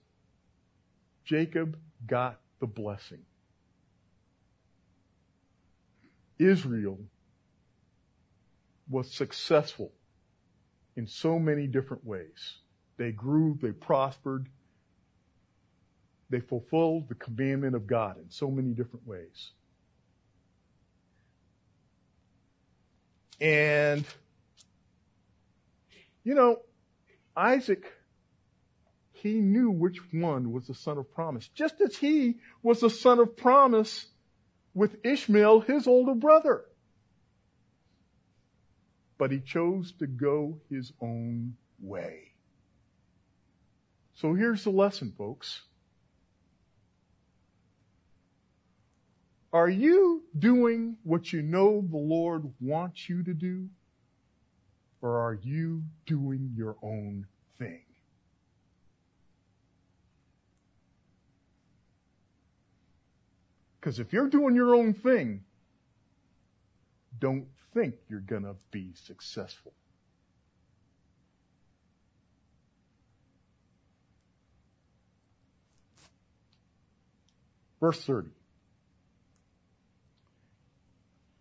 Jacob 1.23 1.77
got 2.07 2.39
the 2.59 2.67
blessing. 2.67 3.21
Israel 6.39 6.99
was 8.89 9.11
successful 9.11 9.91
in 10.95 11.07
so 11.07 11.39
many 11.39 11.67
different 11.67 12.05
ways. 12.05 12.57
They 12.97 13.11
grew, 13.11 13.57
they 13.61 13.71
prospered, 13.71 14.47
they 16.29 16.39
fulfilled 16.39 17.09
the 17.09 17.15
commandment 17.15 17.75
of 17.75 17.87
God 17.87 18.17
in 18.17 18.29
so 18.29 18.49
many 18.49 18.71
different 18.71 19.07
ways. 19.07 19.51
And, 23.39 24.03
you 26.23 26.33
know, 26.33 26.61
Isaac, 27.35 27.85
he 29.13 29.33
knew 29.33 29.69
which 29.69 29.99
one 30.11 30.51
was 30.51 30.67
the 30.67 30.73
son 30.73 30.97
of 30.97 31.13
promise, 31.13 31.47
just 31.49 31.79
as 31.81 31.95
he 31.95 32.37
was 32.63 32.79
the 32.79 32.89
son 32.89 33.19
of 33.19 33.37
promise 33.37 34.07
with 34.77 35.03
Ishmael, 35.03 35.61
his 35.61 35.87
older 35.87 36.13
brother. 36.13 36.63
But 39.17 39.31
he 39.31 39.39
chose 39.39 39.91
to 39.93 40.05
go 40.05 40.59
his 40.69 40.93
own 41.01 41.55
way. 41.81 42.33
So 44.13 44.35
here's 44.35 44.63
the 44.63 44.69
lesson, 44.69 45.15
folks. 45.17 45.63
Are 49.51 49.67
you 49.67 50.21
doing 50.37 50.97
what 51.01 51.33
you 51.33 51.41
know 51.41 51.83
the 51.89 51.97
Lord 51.97 52.43
wants 52.61 53.09
you 53.09 53.23
to 53.23 53.33
do? 53.33 53.69
Or 55.01 55.17
are 55.17 55.39
you 55.41 55.81
doing 56.05 56.51
your 56.55 56.75
own 56.83 57.25
thing? 57.57 57.86
Because 63.79 63.99
if 63.99 64.13
you're 64.13 64.29
doing 64.29 64.55
your 64.55 64.75
own 64.75 64.93
thing, 64.93 65.43
don't 67.19 67.47
think 67.73 67.95
you're 68.09 68.19
going 68.19 68.43
to 68.43 68.55
be 68.71 68.93
successful. 68.95 69.73
Verse 77.79 78.03
30. 78.03 78.29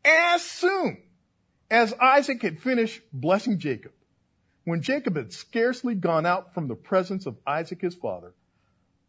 As 0.04 0.42
soon 0.42 0.98
as 1.70 1.94
Isaac 1.94 2.42
had 2.42 2.60
finished 2.60 3.00
blessing 3.12 3.58
Jacob, 3.58 3.92
when 4.64 4.82
Jacob 4.82 5.16
had 5.16 5.32
scarcely 5.32 5.94
gone 5.94 6.26
out 6.26 6.52
from 6.54 6.68
the 6.68 6.74
presence 6.74 7.26
of 7.26 7.36
Isaac 7.46 7.80
his 7.80 7.94
father, 7.94 8.34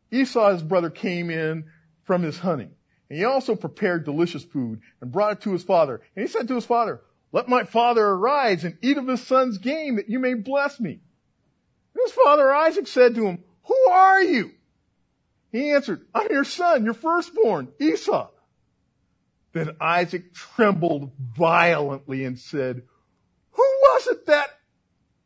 Esau 0.09 0.53
his 0.53 0.63
brother 0.63 0.89
came 0.89 1.30
in 1.30 1.65
from 2.05 2.23
his 2.23 2.39
hunting. 2.39 2.71
And 3.10 3.20
he 3.20 3.26
also 3.26 3.55
prepared 3.55 4.05
delicious 4.05 4.43
food 4.43 4.82
and 5.01 5.12
brought 5.12 5.34
it 5.34 5.41
to 5.41 5.53
his 5.53 5.64
father. 5.64 6.01
And 6.16 6.28
he 6.28 6.32
said 6.32 6.47
to 6.47 6.55
his 6.55 6.66
father, 6.66 7.01
let 7.32 7.47
my 7.47 7.64
father 7.64 8.05
arise 8.05 8.64
and 8.64 8.78
eat 8.82 8.97
of 8.97 9.08
his 9.08 9.26
son's 9.26 9.58
game 9.58 9.97
that 9.97 10.10
you 10.10 10.20
may 10.20 10.34
bless 10.34 10.80
me. 10.80 10.91
And 10.91 12.01
his 12.03 12.12
father 12.12 12.53
Isaac 12.53 12.88
said 12.88 13.16
to 13.16 13.26
him, 13.26 13.43
who 13.64 13.89
are 13.91 14.22
you? 14.22 14.51
He 15.51 15.72
answered, 15.72 16.05
I'm 16.14 16.32
your 16.32 16.43
son, 16.43 16.86
your 16.86 16.93
firstborn, 16.93 17.70
Esau. 17.80 18.30
Then 19.53 19.76
Isaac 19.82 20.34
trembled 20.34 21.12
violently 21.18 22.26
and 22.26 22.38
said, 22.38 22.84
who 23.51 23.64
was 23.64 24.08
it 24.08 24.26
that 24.28 24.49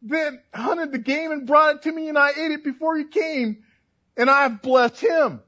then 0.01 0.41
hunted 0.53 0.91
the 0.91 0.99
game 0.99 1.31
and 1.31 1.45
brought 1.45 1.75
it 1.75 1.81
to 1.83 1.91
me 1.91 2.07
and 2.07 2.17
I 2.17 2.29
ate 2.29 2.51
it 2.51 2.63
before 2.63 2.97
you 2.97 3.07
came 3.07 3.63
and 4.15 4.29
I've 4.29 4.61
blessed 4.61 5.01
him? 5.01 5.41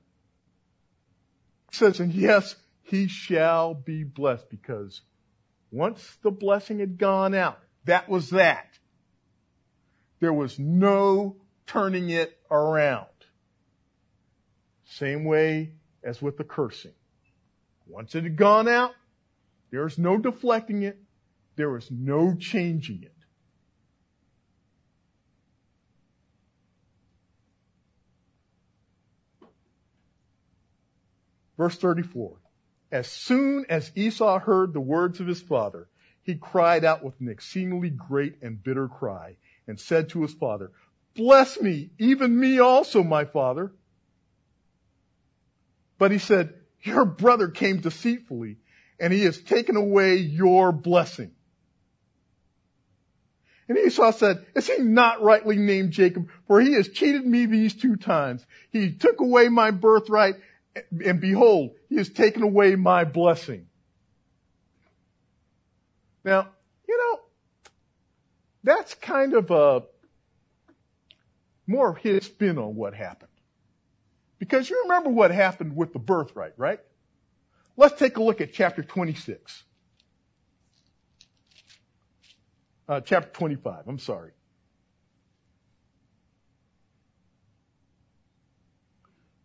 Says, 1.76 2.00
and 2.00 2.14
yes, 2.14 2.56
he 2.84 3.08
shall 3.08 3.74
be 3.74 4.04
blessed 4.04 4.50
because 4.50 5.02
once 5.72 6.18
the 6.22 6.32
blessing 6.32 6.80
had 6.80 6.98
gone 6.98 7.34
out, 7.34 7.60
that 7.86 8.08
was 8.08 8.30
that. 8.32 8.68
There 10.20 10.34
was 10.34 10.58
no 10.60 11.38
turning 11.66 12.10
it 12.10 12.38
around. 12.50 13.08
Same 14.86 15.26
way 15.26 15.74
as 16.04 16.22
with 16.22 16.38
the 16.38 16.44
cursing. 16.44 16.94
Once 17.88 18.16
it 18.16 18.24
had 18.24 18.38
gone 18.38 18.68
out, 18.68 18.92
there's 19.72 19.98
no 19.98 20.18
deflecting 20.18 20.84
it. 20.84 20.98
There 21.56 21.70
was 21.70 21.90
no 21.90 22.36
changing 22.36 23.04
it. 23.04 23.16
Verse 31.58 31.78
34. 31.78 32.38
As 32.92 33.08
soon 33.08 33.66
as 33.70 33.92
Esau 33.96 34.40
heard 34.40 34.74
the 34.74 34.80
words 34.80 35.20
of 35.20 35.28
his 35.28 35.42
father, 35.42 35.88
he 36.24 36.36
cried 36.36 36.86
out 36.86 37.04
with 37.04 37.20
an 37.20 37.30
exceedingly 37.30 37.90
great 37.90 38.42
and 38.42 38.64
bitter 38.64 38.88
cry 38.88 39.38
and 39.68 39.80
said 39.80 40.10
to 40.10 40.22
his 40.22 40.34
father, 40.34 40.72
bless 41.16 41.60
me, 41.60 41.92
even 42.00 42.40
me 42.40 42.60
also, 42.60 43.04
my 43.04 43.26
father. 43.26 43.72
But 45.98 46.12
he 46.12 46.18
said, 46.18 46.54
your 46.82 47.06
brother 47.06 47.48
came 47.48 47.80
deceitfully 47.82 48.58
and 49.00 49.12
he 49.12 49.24
has 49.24 49.42
taken 49.42 49.76
away 49.76 50.16
your 50.18 50.72
blessing. 50.72 51.32
And 53.68 53.78
Esau 53.78 54.12
said, 54.12 54.46
is 54.56 54.68
he 54.68 54.80
not 54.80 55.22
rightly 55.22 55.56
named 55.56 55.92
Jacob? 55.92 56.30
For 56.48 56.60
he 56.60 56.74
has 56.74 56.90
cheated 56.90 57.26
me 57.26 57.46
these 57.46 57.74
two 57.74 57.96
times. 57.96 58.46
He 58.72 58.92
took 58.92 59.22
away 59.22 59.50
my 59.50 59.72
birthright 59.72 60.36
and 60.76 61.22
behold, 61.22 61.72
he 61.90 61.98
has 61.98 62.10
taken 62.10 62.44
away 62.44 62.76
my 62.76 63.04
blessing. 63.04 63.68
Now, 66.24 66.48
you 66.88 66.98
know, 66.98 67.20
that's 68.64 68.94
kind 68.96 69.34
of 69.34 69.52
a 69.52 69.84
more 71.68 71.96
his 71.96 72.26
spin 72.26 72.58
on 72.58 72.76
what 72.76 72.94
happened. 72.94 73.30
Because 74.40 74.70
you 74.70 74.82
remember 74.84 75.10
what 75.10 75.32
happened 75.32 75.76
with 75.76 75.94
the 75.94 76.00
birthright, 76.00 76.54
right? 76.58 76.80
Let's 77.78 77.98
take 77.98 78.18
a 78.18 78.24
look 78.24 78.42
at 78.42 78.54
chapter 78.54 78.84
26. 78.84 79.64
Uh, 82.88 83.00
chapter 83.00 83.30
25, 83.30 83.88
I'm 83.88 84.00
sorry. 84.00 84.32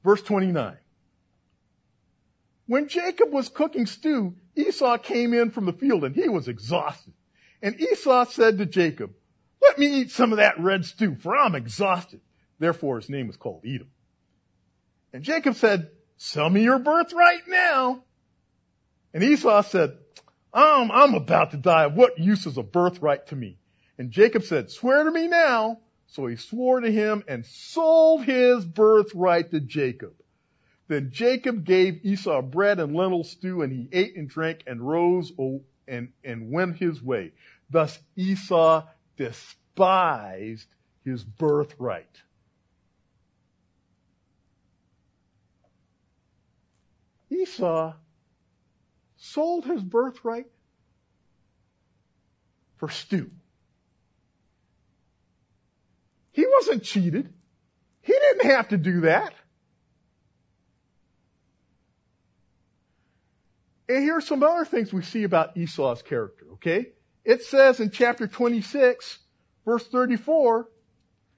Verse 0.04 0.22
29. 0.22 0.76
When 2.68 2.88
Jacob 2.88 3.32
was 3.32 3.48
cooking 3.48 3.86
stew, 3.86 4.36
Esau 4.54 4.98
came 4.98 5.32
in 5.32 5.50
from 5.50 5.64
the 5.64 5.72
field 5.72 6.04
and 6.04 6.14
he 6.14 6.28
was 6.28 6.48
exhausted. 6.48 7.14
And 7.62 7.80
Esau 7.80 8.26
said 8.26 8.58
to 8.58 8.66
Jacob, 8.66 9.14
let 9.62 9.78
me 9.78 9.86
eat 9.86 10.10
some 10.10 10.32
of 10.32 10.36
that 10.36 10.60
red 10.60 10.84
stew, 10.84 11.16
for 11.16 11.34
I'm 11.34 11.54
exhausted. 11.54 12.20
Therefore 12.58 13.00
his 13.00 13.08
name 13.08 13.26
was 13.26 13.38
called 13.38 13.64
Edom. 13.66 13.88
And 15.14 15.22
Jacob 15.22 15.54
said, 15.54 15.90
sell 16.18 16.50
me 16.50 16.62
your 16.62 16.78
birthright 16.78 17.48
now. 17.48 18.04
And 19.14 19.24
Esau 19.24 19.62
said, 19.62 19.96
um, 20.52 20.90
I'm 20.92 21.14
about 21.14 21.52
to 21.52 21.56
die. 21.56 21.86
What 21.86 22.18
use 22.18 22.44
is 22.44 22.58
a 22.58 22.62
birthright 22.62 23.28
to 23.28 23.36
me? 23.36 23.56
And 23.96 24.10
Jacob 24.10 24.42
said, 24.42 24.70
swear 24.70 25.04
to 25.04 25.10
me 25.10 25.26
now. 25.26 25.78
So 26.08 26.26
he 26.26 26.36
swore 26.36 26.80
to 26.80 26.92
him 26.92 27.24
and 27.28 27.46
sold 27.46 28.24
his 28.24 28.66
birthright 28.66 29.52
to 29.52 29.60
Jacob. 29.60 30.12
Then 30.88 31.10
Jacob 31.12 31.64
gave 31.64 32.04
Esau 32.04 32.40
bread 32.42 32.80
and 32.80 32.94
lentil 32.94 33.22
stew 33.22 33.60
and 33.62 33.70
he 33.70 33.88
ate 33.92 34.16
and 34.16 34.28
drank 34.28 34.64
and 34.66 34.80
rose 34.80 35.30
and, 35.86 36.08
and 36.24 36.50
went 36.50 36.78
his 36.78 37.02
way. 37.02 37.32
Thus 37.70 37.98
Esau 38.16 38.86
despised 39.16 40.66
his 41.04 41.22
birthright. 41.22 42.22
Esau 47.30 47.94
sold 49.18 49.66
his 49.66 49.82
birthright 49.82 50.46
for 52.78 52.88
stew. 52.88 53.30
He 56.32 56.46
wasn't 56.46 56.84
cheated. 56.84 57.32
He 58.00 58.12
didn't 58.12 58.50
have 58.50 58.68
to 58.68 58.78
do 58.78 59.02
that. 59.02 59.34
And 63.88 64.02
here 64.02 64.16
are 64.16 64.20
some 64.20 64.42
other 64.42 64.64
things 64.64 64.92
we 64.92 65.02
see 65.02 65.24
about 65.24 65.56
Esau's 65.56 66.02
character, 66.02 66.46
okay? 66.54 66.88
It 67.24 67.42
says 67.44 67.80
in 67.80 67.90
chapter 67.90 68.26
26, 68.26 69.18
verse 69.64 69.86
34, 69.86 70.68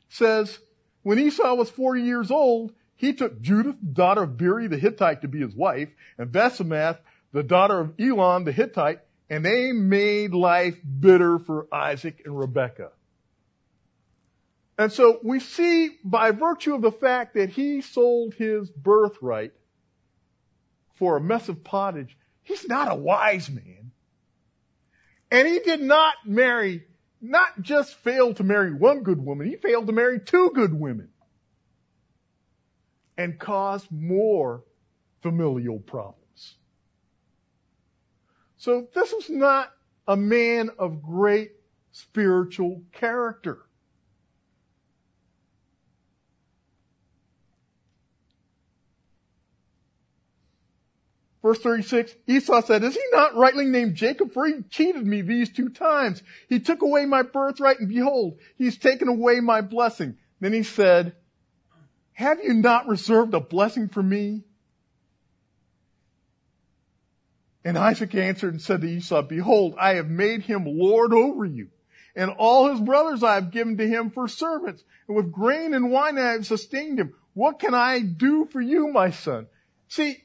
says, 0.08 0.58
when 1.02 1.18
Esau 1.18 1.54
was 1.54 1.70
40 1.70 2.02
years 2.02 2.30
old, 2.30 2.72
he 2.96 3.14
took 3.14 3.40
Judith, 3.40 3.76
daughter 3.92 4.24
of 4.24 4.36
Beeri 4.36 4.66
the 4.66 4.76
Hittite, 4.76 5.22
to 5.22 5.28
be 5.28 5.40
his 5.40 5.54
wife, 5.54 5.88
and 6.18 6.30
Basemath, 6.30 6.98
the 7.32 7.42
daughter 7.42 7.78
of 7.78 7.94
Elon 7.98 8.44
the 8.44 8.52
Hittite, 8.52 9.00
and 9.30 9.44
they 9.44 9.72
made 9.72 10.34
life 10.34 10.76
bitter 11.00 11.38
for 11.38 11.68
Isaac 11.72 12.22
and 12.24 12.38
Rebekah. 12.38 12.90
And 14.76 14.92
so 14.92 15.20
we 15.22 15.40
see 15.40 15.90
by 16.04 16.32
virtue 16.32 16.74
of 16.74 16.82
the 16.82 16.92
fact 16.92 17.34
that 17.34 17.50
he 17.50 17.80
sold 17.80 18.34
his 18.34 18.68
birthright 18.70 19.52
for 20.96 21.16
a 21.16 21.20
mess 21.20 21.48
of 21.48 21.62
pottage, 21.62 22.16
he's 22.42 22.66
not 22.68 22.90
a 22.90 22.94
wise 22.94 23.50
man. 23.50 23.92
And 25.30 25.46
he 25.46 25.60
did 25.60 25.80
not 25.80 26.14
marry, 26.24 26.84
not 27.20 27.60
just 27.62 27.94
fail 27.96 28.34
to 28.34 28.44
marry 28.44 28.72
one 28.72 29.02
good 29.02 29.24
woman, 29.24 29.46
he 29.46 29.56
failed 29.56 29.86
to 29.86 29.92
marry 29.92 30.20
two 30.20 30.50
good 30.54 30.74
women 30.74 31.08
and 33.16 33.38
cause 33.38 33.86
more 33.90 34.64
familial 35.22 35.78
problems. 35.78 36.56
So 38.56 38.88
this 38.94 39.12
was 39.12 39.30
not 39.30 39.70
a 40.08 40.16
man 40.16 40.70
of 40.78 41.02
great 41.02 41.52
spiritual 41.92 42.82
character. 42.92 43.58
Verse 51.42 51.58
36, 51.60 52.14
Esau 52.26 52.60
said, 52.60 52.84
is 52.84 52.94
he 52.94 53.02
not 53.12 53.34
rightly 53.34 53.64
named 53.64 53.94
Jacob? 53.94 54.32
For 54.32 54.46
he 54.46 54.62
cheated 54.68 55.06
me 55.06 55.22
these 55.22 55.50
two 55.50 55.70
times. 55.70 56.22
He 56.48 56.60
took 56.60 56.82
away 56.82 57.06
my 57.06 57.22
birthright 57.22 57.80
and 57.80 57.88
behold, 57.88 58.38
he's 58.56 58.76
taken 58.76 59.08
away 59.08 59.40
my 59.40 59.62
blessing. 59.62 60.18
Then 60.40 60.52
he 60.52 60.62
said, 60.62 61.14
have 62.12 62.44
you 62.44 62.52
not 62.52 62.86
reserved 62.86 63.32
a 63.32 63.40
blessing 63.40 63.88
for 63.88 64.02
me? 64.02 64.44
And 67.64 67.78
Isaac 67.78 68.14
answered 68.14 68.52
and 68.52 68.60
said 68.60 68.82
to 68.82 68.86
Esau, 68.86 69.22
Behold, 69.22 69.74
I 69.80 69.94
have 69.94 70.08
made 70.08 70.42
him 70.42 70.64
lord 70.66 71.14
over 71.14 71.46
you. 71.46 71.68
And 72.14 72.30
all 72.30 72.70
his 72.70 72.80
brothers 72.80 73.22
I 73.22 73.36
have 73.36 73.50
given 73.50 73.78
to 73.78 73.88
him 73.88 74.10
for 74.10 74.28
servants. 74.28 74.84
And 75.08 75.16
with 75.16 75.32
grain 75.32 75.72
and 75.72 75.90
wine 75.90 76.18
I 76.18 76.32
have 76.32 76.46
sustained 76.46 76.98
him. 76.98 77.14
What 77.32 77.58
can 77.58 77.72
I 77.72 78.00
do 78.00 78.46
for 78.46 78.60
you, 78.60 78.88
my 78.88 79.12
son? 79.12 79.46
See, 79.88 80.22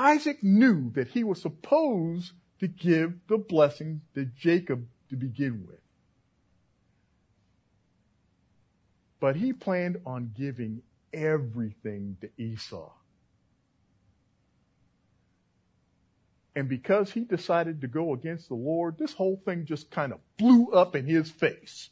Isaac 0.00 0.42
knew 0.42 0.90
that 0.92 1.08
he 1.08 1.24
was 1.24 1.42
supposed 1.42 2.32
to 2.60 2.66
give 2.66 3.12
the 3.26 3.36
blessing 3.36 4.00
to 4.14 4.24
Jacob 4.24 4.86
to 5.10 5.16
begin 5.16 5.66
with. 5.66 5.80
But 9.20 9.36
he 9.36 9.52
planned 9.52 9.98
on 10.06 10.32
giving 10.34 10.80
everything 11.12 12.16
to 12.22 12.30
Esau. 12.42 12.90
And 16.56 16.66
because 16.66 17.12
he 17.12 17.24
decided 17.24 17.82
to 17.82 17.86
go 17.86 18.14
against 18.14 18.48
the 18.48 18.54
Lord, 18.54 18.96
this 18.96 19.12
whole 19.12 19.36
thing 19.44 19.66
just 19.66 19.90
kind 19.90 20.14
of 20.14 20.20
blew 20.38 20.72
up 20.72 20.96
in 20.96 21.04
his 21.04 21.30
face. 21.30 21.90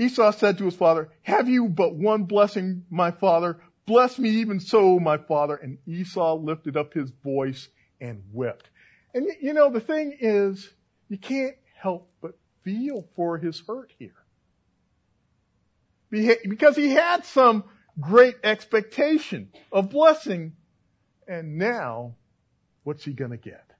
Esau 0.00 0.32
said 0.32 0.56
to 0.56 0.64
his 0.64 0.74
father, 0.74 1.10
have 1.20 1.46
you 1.46 1.68
but 1.68 1.94
one 1.94 2.24
blessing, 2.24 2.86
my 2.88 3.10
father? 3.10 3.60
Bless 3.84 4.18
me 4.18 4.30
even 4.30 4.58
so, 4.58 4.98
my 4.98 5.18
father. 5.18 5.56
And 5.56 5.76
Esau 5.86 6.36
lifted 6.36 6.78
up 6.78 6.94
his 6.94 7.10
voice 7.22 7.68
and 8.00 8.22
wept. 8.32 8.70
And 9.12 9.26
you 9.42 9.52
know, 9.52 9.70
the 9.70 9.80
thing 9.80 10.16
is, 10.18 10.66
you 11.10 11.18
can't 11.18 11.54
help 11.74 12.10
but 12.22 12.38
feel 12.64 13.06
for 13.14 13.36
his 13.36 13.62
hurt 13.66 13.92
here. 13.98 14.14
Because 16.10 16.76
he 16.76 16.88
had 16.88 17.26
some 17.26 17.64
great 18.00 18.36
expectation 18.42 19.50
of 19.70 19.90
blessing, 19.90 20.54
and 21.28 21.58
now, 21.58 22.14
what's 22.84 23.04
he 23.04 23.12
gonna 23.12 23.36
get? 23.36 23.70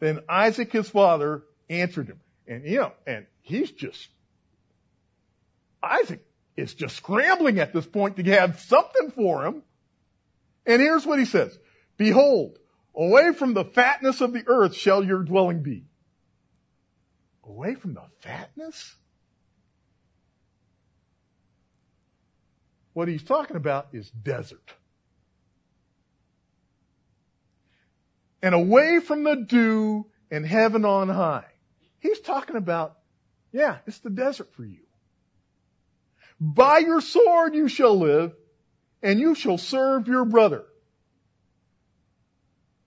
Then 0.00 0.20
Isaac, 0.28 0.70
his 0.70 0.90
father, 0.90 1.42
answered 1.70 2.08
him. 2.08 2.20
And 2.46 2.64
you 2.64 2.78
know, 2.78 2.92
and 3.06 3.26
he's 3.42 3.70
just, 3.70 4.08
Isaac 5.82 6.24
is 6.56 6.74
just 6.74 6.96
scrambling 6.96 7.58
at 7.58 7.72
this 7.72 7.86
point 7.86 8.16
to 8.16 8.22
have 8.24 8.60
something 8.60 9.10
for 9.10 9.44
him. 9.44 9.62
And 10.64 10.80
here's 10.80 11.06
what 11.06 11.18
he 11.18 11.24
says. 11.24 11.56
Behold, 11.96 12.58
away 12.94 13.32
from 13.32 13.54
the 13.54 13.64
fatness 13.64 14.20
of 14.20 14.32
the 14.32 14.44
earth 14.46 14.74
shall 14.74 15.04
your 15.04 15.22
dwelling 15.22 15.62
be. 15.62 15.84
Away 17.44 17.74
from 17.74 17.94
the 17.94 18.02
fatness? 18.20 18.94
What 22.92 23.08
he's 23.08 23.22
talking 23.22 23.56
about 23.56 23.88
is 23.92 24.10
desert. 24.10 24.72
And 28.42 28.54
away 28.54 29.00
from 29.00 29.24
the 29.24 29.36
dew 29.36 30.06
and 30.30 30.46
heaven 30.46 30.84
on 30.84 31.08
high. 31.08 31.44
He's 32.00 32.20
talking 32.20 32.56
about, 32.56 32.98
yeah, 33.52 33.78
it's 33.86 33.98
the 34.00 34.10
desert 34.10 34.52
for 34.54 34.64
you. 34.64 34.80
By 36.40 36.78
your 36.78 37.00
sword 37.00 37.54
you 37.54 37.68
shall 37.68 37.98
live, 37.98 38.34
and 39.02 39.18
you 39.18 39.34
shall 39.34 39.58
serve 39.58 40.08
your 40.08 40.24
brother. 40.24 40.64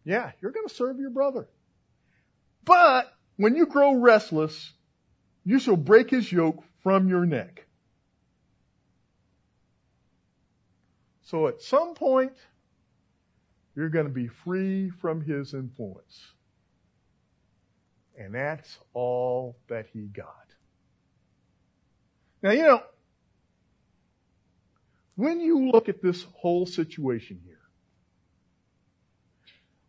Yeah, 0.04 0.32
you're 0.42 0.52
going 0.52 0.68
to 0.68 0.74
serve 0.74 1.00
your 1.00 1.10
brother. 1.10 1.48
But 2.64 3.12
when 3.38 3.56
you 3.56 3.66
grow 3.66 3.96
restless, 3.96 4.72
you 5.46 5.60
shall 5.60 5.78
break 5.78 6.10
his 6.10 6.32
yoke 6.32 6.64
from 6.84 7.08
your 7.08 7.26
neck. 7.26 7.66
So 11.24 11.48
at 11.48 11.62
some 11.62 11.94
point, 11.94 12.34
you're 13.76 13.90
going 13.90 14.08
to 14.08 14.14
be 14.14 14.28
free 14.28 14.90
from 14.90 15.22
his 15.22 15.54
influence. 15.54 16.34
And 18.20 18.36
that's 18.36 18.78
all 18.94 19.58
that 19.70 19.88
he 19.94 20.02
got. 20.02 20.36
Now, 22.44 22.52
you 22.52 22.64
know, 22.64 22.84
when 25.16 25.40
you 25.40 25.72
look 25.72 25.88
at 25.88 26.02
this 26.02 26.26
whole 26.34 26.66
situation 26.66 27.40
here, 27.46 27.56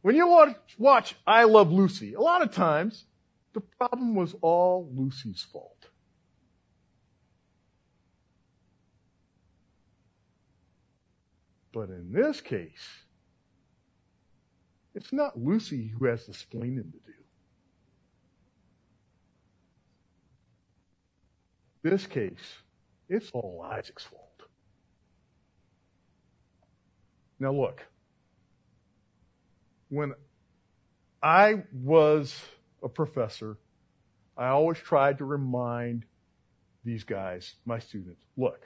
when 0.02 0.14
you 0.14 0.28
watch, 0.28 0.56
watch 0.78 1.16
I 1.26 1.44
Love 1.44 1.72
Lucy, 1.72 2.14
a 2.14 2.20
lot 2.20 2.42
of 2.42 2.52
times 2.52 3.04
the 3.52 3.60
problem 3.60 4.14
was 4.14 4.34
all 4.40 4.88
Lucy's 4.94 5.44
fault. 5.52 5.86
But 11.72 11.88
in 11.90 12.12
this 12.12 12.40
case, 12.40 12.88
it's 14.94 15.12
not 15.12 15.38
Lucy 15.38 15.88
who 15.88 16.06
has 16.06 16.26
the 16.26 16.32
splaining 16.32 16.92
to 16.92 16.98
do. 16.98 17.19
This 21.82 22.06
case, 22.06 22.32
it's 23.08 23.30
all 23.32 23.66
Isaac's 23.70 24.04
fault. 24.04 24.26
Now 27.38 27.52
look, 27.52 27.82
when 29.88 30.12
I 31.22 31.64
was 31.72 32.38
a 32.82 32.88
professor, 32.88 33.56
I 34.36 34.48
always 34.48 34.78
tried 34.78 35.18
to 35.18 35.24
remind 35.24 36.04
these 36.84 37.04
guys, 37.04 37.54
my 37.64 37.78
students, 37.78 38.22
look, 38.36 38.60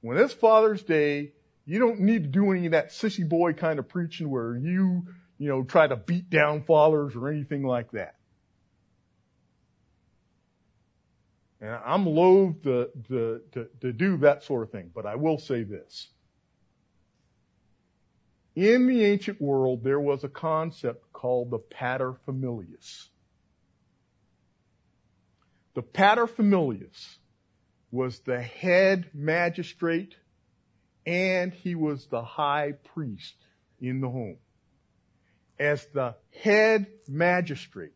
when 0.00 0.16
it's 0.18 0.32
Father's 0.32 0.82
Day, 0.82 1.32
you 1.66 1.78
don't 1.78 2.00
need 2.00 2.22
to 2.22 2.28
do 2.28 2.52
any 2.52 2.66
of 2.66 2.72
that 2.72 2.90
sissy 2.90 3.28
boy 3.28 3.52
kind 3.52 3.78
of 3.78 3.88
preaching 3.88 4.30
where 4.30 4.56
you, 4.56 5.06
you 5.38 5.48
know, 5.48 5.62
try 5.62 5.86
to 5.86 5.96
beat 5.96 6.30
down 6.30 6.62
fathers 6.62 7.14
or 7.14 7.28
anything 7.28 7.62
like 7.62 7.90
that. 7.92 8.14
And 11.60 11.70
I'm 11.70 12.06
loath 12.06 12.62
to, 12.62 12.88
to, 13.08 13.40
to, 13.52 13.68
to 13.80 13.92
do 13.92 14.18
that 14.18 14.44
sort 14.44 14.62
of 14.62 14.70
thing, 14.70 14.90
but 14.94 15.06
I 15.06 15.16
will 15.16 15.38
say 15.38 15.64
this. 15.64 16.08
In 18.54 18.86
the 18.86 19.04
ancient 19.04 19.40
world, 19.40 19.82
there 19.84 20.00
was 20.00 20.24
a 20.24 20.28
concept 20.28 21.12
called 21.12 21.50
the 21.50 21.58
paterfamilias. 21.58 23.08
The 25.74 25.82
paterfamilias 25.82 27.18
was 27.90 28.20
the 28.20 28.40
head 28.40 29.10
magistrate 29.14 30.14
and 31.06 31.52
he 31.52 31.74
was 31.74 32.06
the 32.06 32.22
high 32.22 32.72
priest 32.94 33.34
in 33.80 34.00
the 34.00 34.08
home. 34.08 34.38
As 35.58 35.86
the 35.94 36.16
head 36.42 36.86
magistrate, 37.08 37.94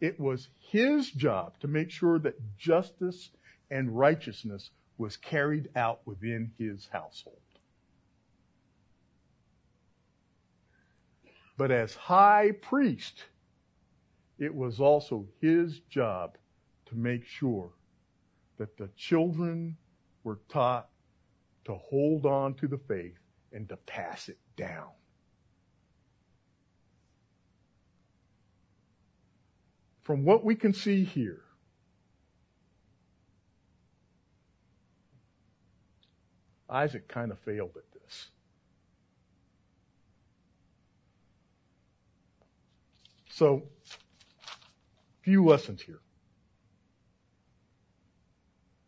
it 0.00 0.18
was 0.18 0.48
his 0.70 1.10
job 1.10 1.58
to 1.60 1.68
make 1.68 1.90
sure 1.90 2.18
that 2.18 2.56
justice 2.56 3.30
and 3.70 3.96
righteousness 3.96 4.70
was 4.98 5.16
carried 5.16 5.68
out 5.76 6.00
within 6.06 6.52
his 6.58 6.88
household. 6.92 7.38
But 11.56 11.70
as 11.70 11.94
high 11.94 12.50
priest, 12.62 13.24
it 14.38 14.54
was 14.54 14.80
also 14.80 15.26
his 15.40 15.78
job 15.90 16.36
to 16.86 16.96
make 16.96 17.24
sure 17.24 17.70
that 18.58 18.76
the 18.76 18.88
children 18.96 19.76
were 20.24 20.40
taught 20.48 20.88
to 21.64 21.74
hold 21.74 22.26
on 22.26 22.54
to 22.54 22.68
the 22.68 22.78
faith 22.78 23.18
and 23.52 23.68
to 23.68 23.76
pass 23.76 24.28
it 24.28 24.38
down. 24.56 24.90
From 30.04 30.24
what 30.24 30.44
we 30.44 30.54
can 30.54 30.74
see 30.74 31.04
here, 31.04 31.40
Isaac 36.68 37.08
kind 37.08 37.30
of 37.30 37.38
failed 37.40 37.72
at 37.76 38.00
this. 38.00 38.28
So, 43.30 43.62
few 45.22 45.44
lessons 45.44 45.80
here. 45.80 46.00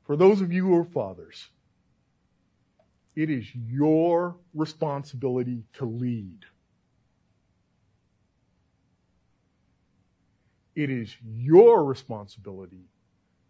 For 0.04 0.16
those 0.16 0.40
of 0.40 0.52
you 0.52 0.66
who 0.66 0.76
are 0.76 0.84
fathers, 0.84 1.48
it 3.16 3.30
is 3.30 3.46
your 3.54 4.36
responsibility 4.54 5.64
to 5.74 5.86
lead. 5.86 6.44
It 10.76 10.90
is 10.90 11.16
your 11.24 11.82
responsibility 11.84 12.84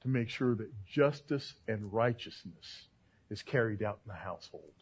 to 0.03 0.09
make 0.09 0.29
sure 0.29 0.55
that 0.55 0.71
justice 0.87 1.55
and 1.67 1.93
righteousness 1.93 2.87
is 3.31 3.43
carried 3.43 3.83
out 3.83 3.99
in 4.07 4.13
the 4.13 4.19
household. 4.19 4.73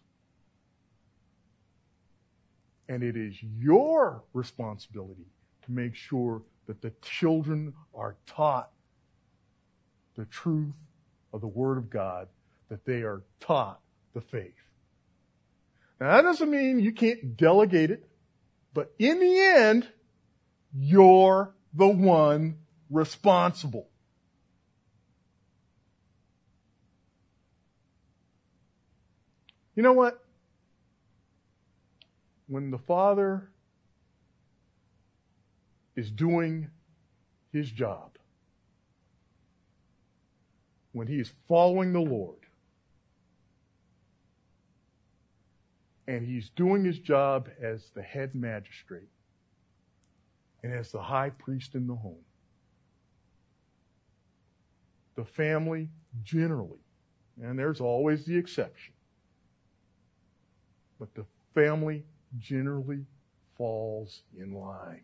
And 2.86 3.02
it 3.02 3.16
is 3.16 3.34
your 3.42 4.22
responsibility 4.34 5.24
to 5.64 5.72
make 5.72 5.94
sure 5.94 6.42
that 6.66 6.82
the 6.82 6.92
children 7.00 7.72
are 7.94 8.16
taught 8.26 8.70
the 10.16 10.26
truth 10.26 10.74
of 11.32 11.40
the 11.40 11.48
Word 11.48 11.78
of 11.78 11.88
God, 11.88 12.28
that 12.68 12.84
they 12.84 13.02
are 13.02 13.22
taught 13.40 13.80
the 14.12 14.20
faith. 14.20 14.52
Now 15.98 16.14
that 16.14 16.22
doesn't 16.22 16.50
mean 16.50 16.78
you 16.78 16.92
can't 16.92 17.38
delegate 17.38 17.90
it, 17.90 18.06
but 18.74 18.92
in 18.98 19.18
the 19.18 19.40
end, 19.40 19.88
you're 20.74 21.54
the 21.74 21.88
one 21.88 22.58
responsible. 22.88 23.88
You 29.74 29.82
know 29.82 29.92
what? 29.92 30.24
When 32.46 32.70
the 32.70 32.78
Father 32.78 33.48
is 35.96 36.10
doing 36.10 36.70
his 37.52 37.70
job, 37.70 38.18
when 40.92 41.08
he 41.08 41.18
is 41.18 41.32
following 41.48 41.92
the 41.92 42.00
Lord, 42.00 42.38
and 46.06 46.24
he's 46.24 46.50
doing 46.50 46.84
his 46.84 46.98
job 46.98 47.48
as 47.60 47.82
the 47.94 48.02
head 48.02 48.34
magistrate 48.34 49.08
and 50.64 50.72
as 50.72 50.90
the 50.90 51.00
high 51.00 51.28
priest 51.28 51.74
in 51.74 51.86
the 51.86 51.94
home. 51.94 52.24
The 55.14 55.24
family 55.24 55.90
generally, 56.24 56.80
and 57.40 57.58
there's 57.58 57.82
always 57.82 58.24
the 58.24 58.36
exception, 58.36 58.94
but 60.98 61.14
the 61.14 61.26
family 61.54 62.02
generally 62.38 63.04
falls 63.58 64.22
in 64.36 64.54
line. 64.54 65.02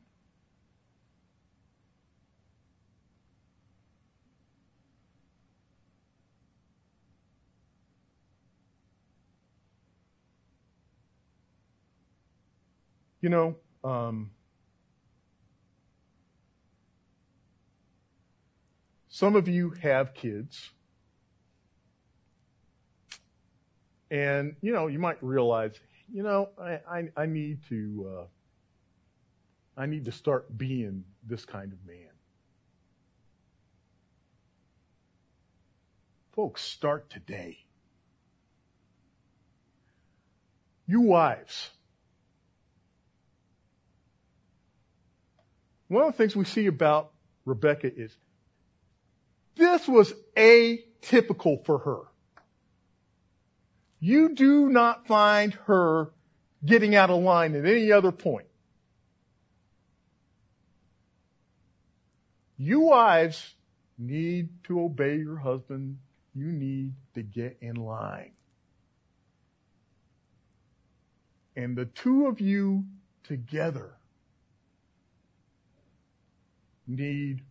You 13.21 13.29
know, 13.29 13.57
um, 13.85 14.31
some 19.21 19.37
of 19.37 19.49
you 19.49 19.69
have 19.83 20.15
kids. 20.15 20.71
And, 24.11 24.57
you 24.63 24.73
know, 24.73 24.87
you 24.87 24.99
might 24.99 25.23
realize, 25.23 25.79
you 26.11 26.23
know, 26.23 26.49
I, 26.59 26.81
I, 26.91 27.09
I 27.15 27.27
need 27.27 27.59
to, 27.69 28.11
uh, 28.17 28.25
I 29.77 29.85
need 29.85 30.07
to 30.07 30.13
start 30.13 30.57
being 30.57 31.05
this 31.23 31.45
kind 31.45 31.71
of 31.71 31.87
man. 31.87 32.09
Folks, 36.35 36.63
start 36.63 37.11
today. 37.11 37.59
You 40.87 41.03
wives, 41.03 41.69
One 45.89 46.05
of 46.05 46.13
the 46.13 46.17
things 46.17 46.37
we 46.37 46.45
see 46.45 46.67
about 46.67 47.11
Rebecca 47.45 47.93
is 47.93 48.17
this 49.61 49.87
was 49.87 50.13
atypical 50.37 51.65
for 51.65 51.79
her. 51.79 52.01
You 54.01 54.35
do 54.35 54.71
not 54.71 55.07
find 55.07 55.53
her 55.67 56.11
getting 56.65 56.97
out 56.97 57.11
of 57.11 57.23
line 57.23 57.55
at 57.55 57.67
any 57.67 57.93
other 57.93 58.11
point. 58.11 58.47
You 62.57 62.81
wives 62.81 63.55
need 63.99 64.49
to 64.65 64.81
obey 64.81 65.17
your 65.17 65.37
husband. 65.37 65.99
You 66.35 66.47
need 66.47 66.95
to 67.15 67.23
get 67.23 67.59
in 67.61 67.77
line. 67.77 68.33
And 71.57 71.77
the 71.77 71.85
two 71.85 72.27
of 72.27 72.41
you 72.41 72.85
together 73.25 73.93
need 76.87 77.43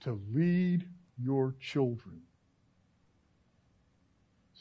to 0.00 0.18
lead 0.32 0.86
your 1.22 1.54
children 1.60 2.20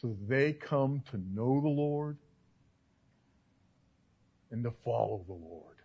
so 0.04 0.16
they 0.28 0.52
come 0.52 1.02
to 1.12 1.18
know 1.34 1.62
the 1.62 1.70
Lord 1.70 2.18
and 4.52 4.64
to 4.66 4.72
follow 4.84 5.24
the 5.28 5.34
Lord. 5.34 5.78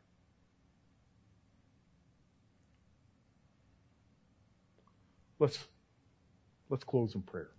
Let's, 5.38 5.58
let's 6.68 6.82
close 6.82 7.14
in 7.14 7.22
prayer. 7.22 7.50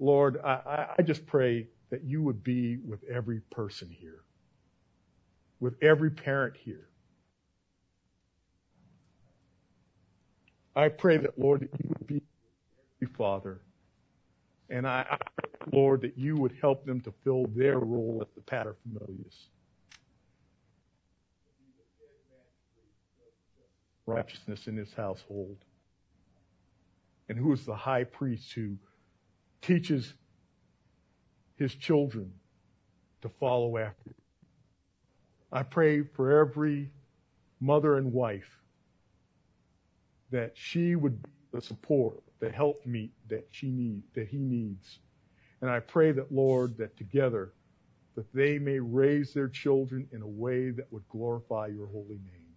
Lord, 0.00 0.40
I, 0.42 0.94
I 0.98 1.02
just 1.02 1.26
pray 1.26 1.68
that 1.90 2.02
you 2.04 2.22
would 2.22 2.42
be 2.42 2.78
with 2.78 3.04
every 3.04 3.40
person 3.50 3.88
here, 3.90 4.24
with 5.60 5.74
every 5.82 6.10
parent 6.10 6.54
here. 6.56 6.88
I 10.74 10.88
pray 10.88 11.18
that, 11.18 11.38
Lord, 11.38 11.60
that 11.60 11.70
you 11.82 11.88
would 11.88 12.06
be 12.06 12.22
father. 13.16 13.60
And 14.70 14.86
I, 14.86 15.06
I 15.10 15.16
pray, 15.16 15.70
Lord, 15.72 16.00
that 16.02 16.16
you 16.16 16.36
would 16.36 16.56
help 16.60 16.86
them 16.86 17.00
to 17.02 17.12
fill 17.24 17.46
their 17.54 17.78
role 17.78 18.22
as 18.22 18.28
the 18.34 18.40
paterfamilias. 18.40 19.48
Righteousness 24.06 24.66
in 24.66 24.76
his 24.76 24.92
household. 24.94 25.58
And 27.28 27.38
who 27.38 27.52
is 27.52 27.64
the 27.64 27.76
high 27.76 28.04
priest 28.04 28.52
who 28.52 28.76
teaches 29.60 30.14
his 31.56 31.74
children 31.74 32.32
to 33.22 33.28
follow 33.28 33.78
after. 33.78 34.10
I 35.52 35.62
pray 35.62 36.02
for 36.02 36.40
every 36.40 36.90
mother 37.60 37.96
and 37.96 38.12
wife 38.12 38.61
that 40.32 40.52
she 40.54 40.96
would 40.96 41.22
be 41.22 41.30
the 41.52 41.60
support, 41.60 42.22
the 42.40 42.50
help 42.50 42.84
meet 42.86 43.12
that 43.28 43.46
she 43.50 43.70
need, 43.70 44.02
that 44.14 44.26
he 44.26 44.38
needs. 44.38 44.98
And 45.60 45.70
I 45.70 45.80
pray 45.80 46.10
that 46.12 46.32
Lord, 46.32 46.78
that 46.78 46.96
together, 46.96 47.52
that 48.16 48.32
they 48.34 48.58
may 48.58 48.80
raise 48.80 49.32
their 49.32 49.48
children 49.48 50.08
in 50.10 50.22
a 50.22 50.26
way 50.26 50.70
that 50.70 50.90
would 50.90 51.06
glorify 51.08 51.68
your 51.68 51.86
holy 51.86 52.18
name. 52.18 52.48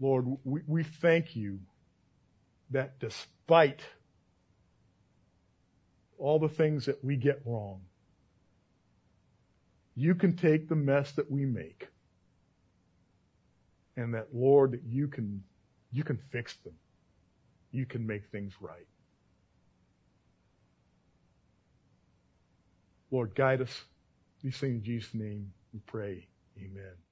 Lord, 0.00 0.26
we, 0.44 0.60
we 0.66 0.82
thank 0.82 1.36
you 1.36 1.60
that 2.70 2.98
despite 2.98 3.82
all 6.18 6.38
the 6.38 6.48
things 6.48 6.86
that 6.86 7.02
we 7.04 7.16
get 7.16 7.42
wrong, 7.44 7.80
you 9.94 10.14
can 10.14 10.36
take 10.36 10.68
the 10.68 10.76
mess 10.76 11.12
that 11.12 11.30
we 11.30 11.44
make 11.46 11.88
and 13.96 14.14
that 14.14 14.28
Lord, 14.32 14.72
that 14.72 14.82
you 14.84 15.08
can, 15.08 15.42
you 15.92 16.04
can 16.04 16.18
fix 16.30 16.56
them. 16.64 16.74
You 17.72 17.86
can 17.86 18.06
make 18.06 18.30
things 18.30 18.54
right. 18.60 18.86
Lord, 23.10 23.34
guide 23.34 23.60
us. 23.62 23.82
These 24.42 24.58
things 24.58 24.76
in 24.76 24.82
Jesus' 24.82 25.14
name 25.14 25.52
we 25.72 25.80
pray. 25.86 26.26
Amen. 26.58 27.05